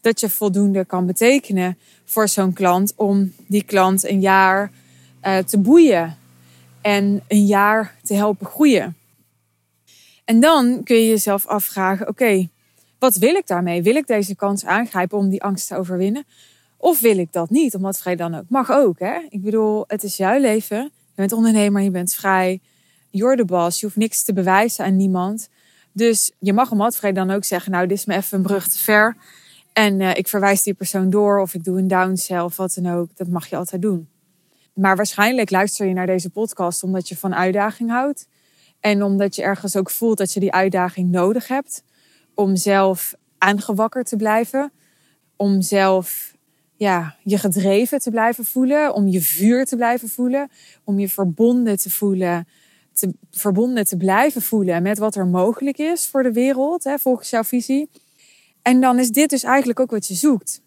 Dat 0.02 0.20
je 0.20 0.30
voldoende 0.30 0.86
kan 0.86 1.06
betekenen 1.06 1.78
voor 2.06 2.28
zo'n 2.28 2.54
klant. 2.54 2.94
Om 2.96 3.34
die 3.48 3.64
klant 3.64 4.08
een 4.08 4.22
jaar 4.22 4.72
uh, 5.24 5.38
te 5.38 5.58
boeien. 5.58 6.18
En 6.82 7.24
een 7.28 7.46
jaar 7.46 7.96
te 8.04 8.14
helpen 8.14 8.48
groeien. 8.48 8.96
En 10.26 10.40
dan 10.40 10.84
kun 10.84 10.96
je 10.96 11.08
jezelf 11.08 11.46
afvragen: 11.48 12.08
oké, 12.08 12.48
wat 13.02 13.16
wil 13.16 13.36
ik 13.36 13.48
daarmee? 13.48 13.84
Wil 13.84 13.96
ik 13.96 14.08
deze 14.08 14.36
kans 14.36 14.66
aangrijpen 14.66 15.18
om 15.18 15.30
die 15.30 15.44
angst 15.44 15.68
te 15.68 15.78
overwinnen? 15.78 16.24
Of 16.78 17.00
wil 17.00 17.18
ik 17.18 17.32
dat 17.32 17.50
niet, 17.50 17.76
omdat 17.76 18.00
vrij 18.00 18.16
dan 18.16 18.36
ook? 18.36 18.44
Mag 18.48 18.72
ook, 18.72 19.00
hè? 19.00 19.20
Ik 19.30 19.42
bedoel, 19.42 19.84
het 19.88 20.04
is 20.04 20.18
jouw 20.18 20.40
leven. 20.40 20.78
Je 20.84 21.16
bent 21.16 21.32
ondernemer, 21.32 21.82
je 21.82 21.92
bent 21.92 22.14
vrij. 22.14 22.62
You're. 23.10 23.46
Je 23.46 23.78
hoeft 23.82 23.96
niks 23.96 24.24
te 24.24 24.34
bewijzen 24.34 24.86
aan 24.86 24.96
niemand. 24.96 25.50
Dus 25.92 26.32
je 26.40 26.54
mag 26.54 26.72
om 26.72 26.92
vrij 26.92 27.12
dan 27.12 27.32
ook 27.32 27.44
zeggen, 27.44 27.72
nou, 27.72 27.88
dit 27.88 27.98
is 27.98 28.06
me 28.06 28.16
even 28.16 28.38
een 28.38 28.44
brug 28.44 28.68
te 28.68 28.78
ver. 28.78 29.18
En 29.74 30.00
uh, 30.00 30.16
ik 30.16 30.28
verwijs 30.28 30.64
die 30.64 30.74
persoon 30.74 31.10
door 31.10 31.40
of 31.40 31.54
ik 31.54 31.64
doe 31.64 31.78
een 31.78 31.88
downsell 31.88 32.42
of 32.42 32.58
wat 32.58 32.74
dan 32.74 32.94
ook. 32.94 33.10
Dat 33.16 33.28
mag 33.28 33.48
je 33.48 33.56
altijd 33.56 33.82
doen. 33.82 34.10
Maar 34.74 34.96
waarschijnlijk 34.96 35.50
luister 35.50 35.88
je 35.88 35.94
naar 35.94 36.06
deze 36.06 36.30
podcast 36.30 36.84
omdat 36.84 37.10
je 37.10 37.18
van 37.18 37.36
uitdaging 37.36 37.90
houdt. 37.90 38.28
En 38.80 39.04
omdat 39.04 39.36
je 39.36 39.42
ergens 39.42 39.76
ook 39.76 39.90
voelt 39.90 40.18
dat 40.18 40.34
je 40.34 40.40
die 40.40 40.52
uitdaging 40.52 41.12
nodig 41.12 41.48
hebt 41.48 41.84
om 42.42 42.56
zelf 42.56 43.14
aangewakkerd 43.38 44.08
te 44.08 44.16
blijven. 44.16 44.72
Om 45.36 45.62
zelf 45.62 46.36
ja, 46.76 47.16
je 47.24 47.38
gedreven 47.38 48.00
te 48.00 48.10
blijven 48.10 48.46
voelen. 48.46 48.94
Om 48.94 49.08
je 49.08 49.22
vuur 49.22 49.66
te 49.66 49.76
blijven 49.76 50.10
voelen. 50.10 50.50
Om 50.84 51.00
je 51.00 51.10
verbonden 51.10 51.78
te 51.78 51.90
voelen. 51.90 52.48
Te, 52.94 53.14
verbonden 53.32 53.86
te 53.86 53.98
blijven 53.98 54.42
voelen 54.42 54.84
met 54.84 54.98
wat 54.98 55.16
er 55.16 55.28
mogelijk 55.28 55.78
is 55.78 56.08
voor 56.08 56.24
de 56.24 56.32
wereld, 56.32 56.84
hè, 56.84 57.00
volgens 57.00 57.30
jouw 57.30 57.44
visie. 57.44 57.90
En 58.62 58.82
dan 58.82 59.00
is 59.00 59.12
dit 59.12 59.30
dus 59.30 59.44
eigenlijk 59.44 59.80
ook 59.80 59.92
wat 59.92 60.08
je 60.08 60.14
zoekt. 60.14 60.62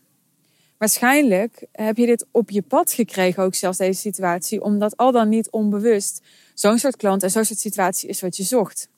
Waarschijnlijk 0.79 1.67
heb 1.73 1.97
je 1.97 2.07
dit 2.07 2.27
op 2.31 2.51
je 2.51 2.63
pad 2.63 2.93
gekregen, 2.93 3.43
ook 3.43 3.55
zelfs 3.55 3.79
deze 3.79 4.01
situatie, 4.01 4.63
omdat 4.63 4.97
al 4.97 5.13
dan 5.13 5.29
niet 5.29 5.51
onbewust 5.51 6.21
zo'n 6.55 6.79
soort 6.79 6.97
klant 6.97 7.23
en 7.23 7.31
zo'n 7.31 7.45
soort 7.45 7.59
situatie 7.59 8.09
is 8.09 8.21
wat 8.21 8.37
je 8.37 8.43
zocht. 8.43 8.89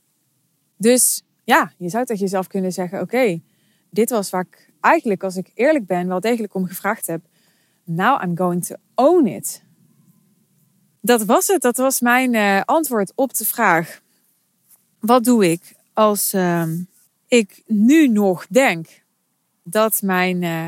Dus 0.76 1.22
ja, 1.46 1.72
je 1.76 1.88
zou 1.88 2.04
tegen 2.04 2.22
jezelf 2.22 2.46
kunnen 2.46 2.72
zeggen: 2.72 3.00
Oké, 3.00 3.40
dit 3.90 4.10
was 4.10 4.30
waar 4.30 4.46
ik 4.50 4.70
eigenlijk, 4.80 5.22
als 5.22 5.36
ik 5.36 5.50
eerlijk 5.54 5.86
ben, 5.86 6.08
wel 6.08 6.20
degelijk 6.20 6.54
om 6.54 6.66
gevraagd 6.66 7.06
heb. 7.06 7.20
Now 7.84 8.22
I'm 8.22 8.36
going 8.36 8.64
to 8.64 8.74
own 8.94 9.26
it. 9.26 9.62
Dat 11.00 11.24
was 11.24 11.46
het. 11.46 11.62
Dat 11.62 11.76
was 11.76 12.00
mijn 12.00 12.34
uh, 12.34 12.60
antwoord 12.64 13.12
op 13.14 13.34
de 13.34 13.44
vraag: 13.44 14.00
Wat 15.00 15.24
doe 15.24 15.50
ik 15.50 15.74
als 15.92 16.34
uh, 16.34 16.64
ik 17.28 17.62
nu 17.66 18.08
nog 18.08 18.46
denk 18.46 19.02
dat 19.62 20.02
mijn 20.02 20.42
uh, 20.42 20.66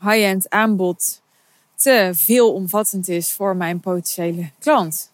high-end 0.00 0.50
aanbod 0.50 1.22
te 1.74 2.10
veelomvattend 2.14 3.08
is 3.08 3.32
voor 3.32 3.56
mijn 3.56 3.80
potentiële 3.80 4.50
klant? 4.58 5.12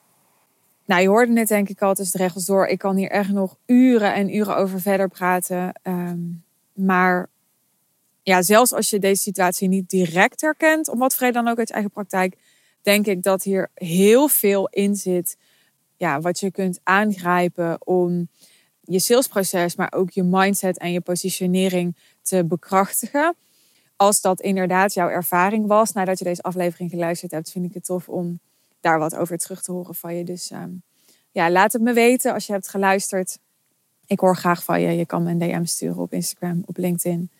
Nou, 0.86 1.02
je 1.02 1.08
hoorde 1.08 1.32
net 1.32 1.48
denk 1.48 1.68
ik 1.68 1.82
al 1.82 1.94
tussen 1.94 2.18
de 2.18 2.24
regels 2.24 2.44
door. 2.44 2.66
Ik 2.66 2.78
kan 2.78 2.96
hier 2.96 3.10
echt 3.10 3.30
nog 3.30 3.56
uren 3.66 4.14
en 4.14 4.34
uren 4.34 4.56
over 4.56 4.80
verder 4.80 5.08
praten. 5.08 5.80
Um, 5.82 6.44
maar 6.72 7.28
ja, 8.22 8.42
zelfs 8.42 8.72
als 8.72 8.90
je 8.90 8.98
deze 8.98 9.22
situatie 9.22 9.68
niet 9.68 9.90
direct 9.90 10.40
herkent, 10.40 10.88
om 10.88 10.98
wat 10.98 11.14
vrede 11.14 11.32
dan 11.32 11.48
ook 11.48 11.58
uit 11.58 11.70
eigen 11.70 11.90
praktijk, 11.90 12.36
denk 12.82 13.06
ik 13.06 13.22
dat 13.22 13.42
hier 13.42 13.70
heel 13.74 14.28
veel 14.28 14.68
in 14.68 14.96
zit. 14.96 15.36
Ja, 15.96 16.20
wat 16.20 16.40
je 16.40 16.50
kunt 16.50 16.80
aangrijpen 16.82 17.86
om 17.86 18.28
je 18.80 18.98
salesproces, 18.98 19.76
maar 19.76 19.92
ook 19.92 20.10
je 20.10 20.22
mindset 20.22 20.78
en 20.78 20.92
je 20.92 21.00
positionering 21.00 21.96
te 22.22 22.44
bekrachtigen. 22.44 23.34
Als 23.96 24.20
dat 24.20 24.40
inderdaad 24.40 24.94
jouw 24.94 25.08
ervaring 25.08 25.66
was 25.66 25.92
nadat 25.92 26.18
je 26.18 26.24
deze 26.24 26.42
aflevering 26.42 26.90
geluisterd 26.90 27.30
hebt, 27.30 27.50
vind 27.50 27.64
ik 27.64 27.74
het 27.74 27.84
tof 27.84 28.08
om 28.08 28.40
daar 28.84 28.98
wat 28.98 29.16
over 29.16 29.38
terug 29.38 29.62
te 29.62 29.72
horen 29.72 29.94
van 29.94 30.16
je. 30.16 30.24
Dus 30.24 30.50
ehm, 30.50 30.70
ja, 31.30 31.50
laat 31.50 31.72
het 31.72 31.82
me 31.82 31.92
weten 31.92 32.32
als 32.32 32.46
je 32.46 32.52
hebt 32.52 32.68
geluisterd. 32.68 33.38
Ik 34.06 34.20
hoor 34.20 34.36
graag 34.36 34.64
van 34.64 34.80
je. 34.80 34.96
Je 34.96 35.06
kan 35.06 35.22
me 35.22 35.30
een 35.30 35.38
DM 35.38 35.64
sturen 35.64 36.02
op 36.02 36.12
Instagram, 36.12 36.62
op 36.66 36.76
LinkedIn. 36.76 37.30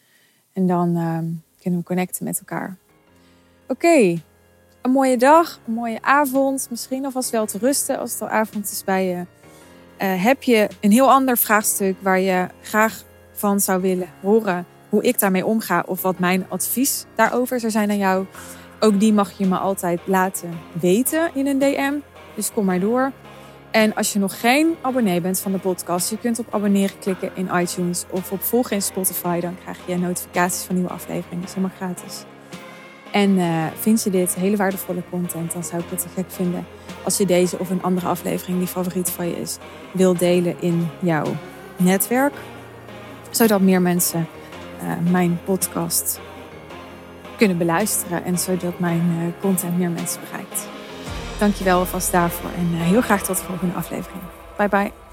En 0.52 0.66
dan 0.66 0.96
ehm, 0.96 1.26
kunnen 1.61 1.80
we 1.80 1.87
connecten 1.87 2.24
met 2.24 2.38
elkaar. 2.38 2.76
Oké, 3.68 4.22
een 4.83 4.90
mooie 4.90 5.16
dag, 5.16 5.61
een 5.66 5.72
mooie 5.72 6.02
avond. 6.02 6.66
Misschien 6.70 7.04
alvast 7.04 7.30
wel 7.30 7.46
te 7.46 7.59
rusten 7.59 7.98
als 7.98 8.12
het 8.12 8.20
al 8.20 8.28
avond 8.28 8.70
is 8.70 8.85
bij 8.85 9.07
je. 9.07 9.26
Uh, 10.02 10.24
heb 10.24 10.42
je 10.42 10.68
een 10.80 10.92
heel 10.92 11.11
ander 11.11 11.38
vraagstuk 11.38 11.96
waar 12.00 12.20
je 12.20 12.48
graag 12.62 13.04
van 13.33 13.61
zou 13.61 13.80
willen 13.80 14.09
horen 14.20 14.66
hoe 14.88 15.02
ik 15.02 15.18
daarmee 15.18 15.46
omga 15.46 15.85
of 15.87 16.02
wat 16.02 16.18
mijn 16.18 16.46
advies 16.48 17.04
daarover 17.14 17.61
zou 17.61 17.72
zijn 17.72 17.90
aan 17.90 17.96
jou? 17.96 18.26
Ook 18.81 19.01
die 19.01 19.13
mag 19.13 19.33
je 19.33 19.47
me 19.47 19.57
altijd 19.57 20.01
laten 20.05 20.51
weten 20.81 21.31
in 21.35 21.47
een 21.47 21.59
DM. 21.59 21.95
Dus 22.35 22.53
kom 22.53 22.65
maar 22.65 22.81
door. 22.81 23.13
En 23.71 23.95
als 23.95 24.13
je 24.13 24.19
nog 24.19 24.41
geen 24.41 24.75
abonnee 24.81 25.21
bent 25.21 25.41
van 25.41 25.53
de 25.53 25.59
podcast, 25.59 26.11
je 26.11 26.19
kunt 26.19 26.39
op 26.39 26.47
abonneren 26.51 26.99
klikken 26.99 27.31
in 27.35 27.49
iTunes 27.55 28.05
of 28.11 28.33
op 28.33 28.43
volgen 28.43 28.77
in 28.77 28.83
Spotify. 28.83 29.41
Dan 29.41 29.57
krijg 29.63 29.79
je 29.87 29.97
notificaties 29.97 30.63
van 30.63 30.75
nieuwe 30.75 30.91
afleveringen. 30.91 31.41
Dat 31.41 31.49
is 31.49 31.55
helemaal 31.55 31.77
gratis. 31.77 32.25
En 33.13 33.31
uh, 33.31 33.65
vind 33.79 34.03
je 34.03 34.11
dit 34.11 34.35
hele 34.35 34.57
waardevolle 34.57 35.03
content, 35.11 35.53
dan 35.53 35.65
zou 35.65 35.83
ik 35.83 35.91
het 35.91 35.99
te 35.99 36.09
gek 36.15 36.25
vinden 36.29 36.67
als 37.05 37.17
je 37.17 37.27
deze 37.27 37.59
of 37.59 37.71
een 37.71 37.83
andere 37.83 38.07
aflevering 38.07 38.59
die 38.59 38.67
favoriet 38.67 39.11
van 39.11 39.29
je 39.29 39.41
is, 39.41 39.57
wil 39.93 40.17
delen 40.17 40.61
in 40.61 40.89
jouw 40.99 41.37
netwerk. 41.77 42.35
Zodat 43.31 43.61
meer 43.61 43.83
mensen 43.83 44.27
uh, 44.83 45.11
mijn 45.11 45.41
podcast 45.45 46.21
kunnen 47.37 47.59
beluisteren 47.59 48.25
en 48.25 48.38
zodat 48.38 48.79
mijn 48.79 49.03
uh, 49.18 49.40
content 49.40 49.79
meer 49.79 49.90
mensen 49.90 50.20
bereikt. 50.20 50.68
Dankjewel 51.38 51.79
alvast 51.79 52.12
daarvoor 52.12 52.51
en 52.57 52.68
heel 52.73 53.01
graag 53.01 53.23
tot 53.23 53.37
de 53.37 53.42
volgende 53.42 53.75
aflevering. 53.75 54.23
Bye 54.57 54.68
bye. 54.68 55.04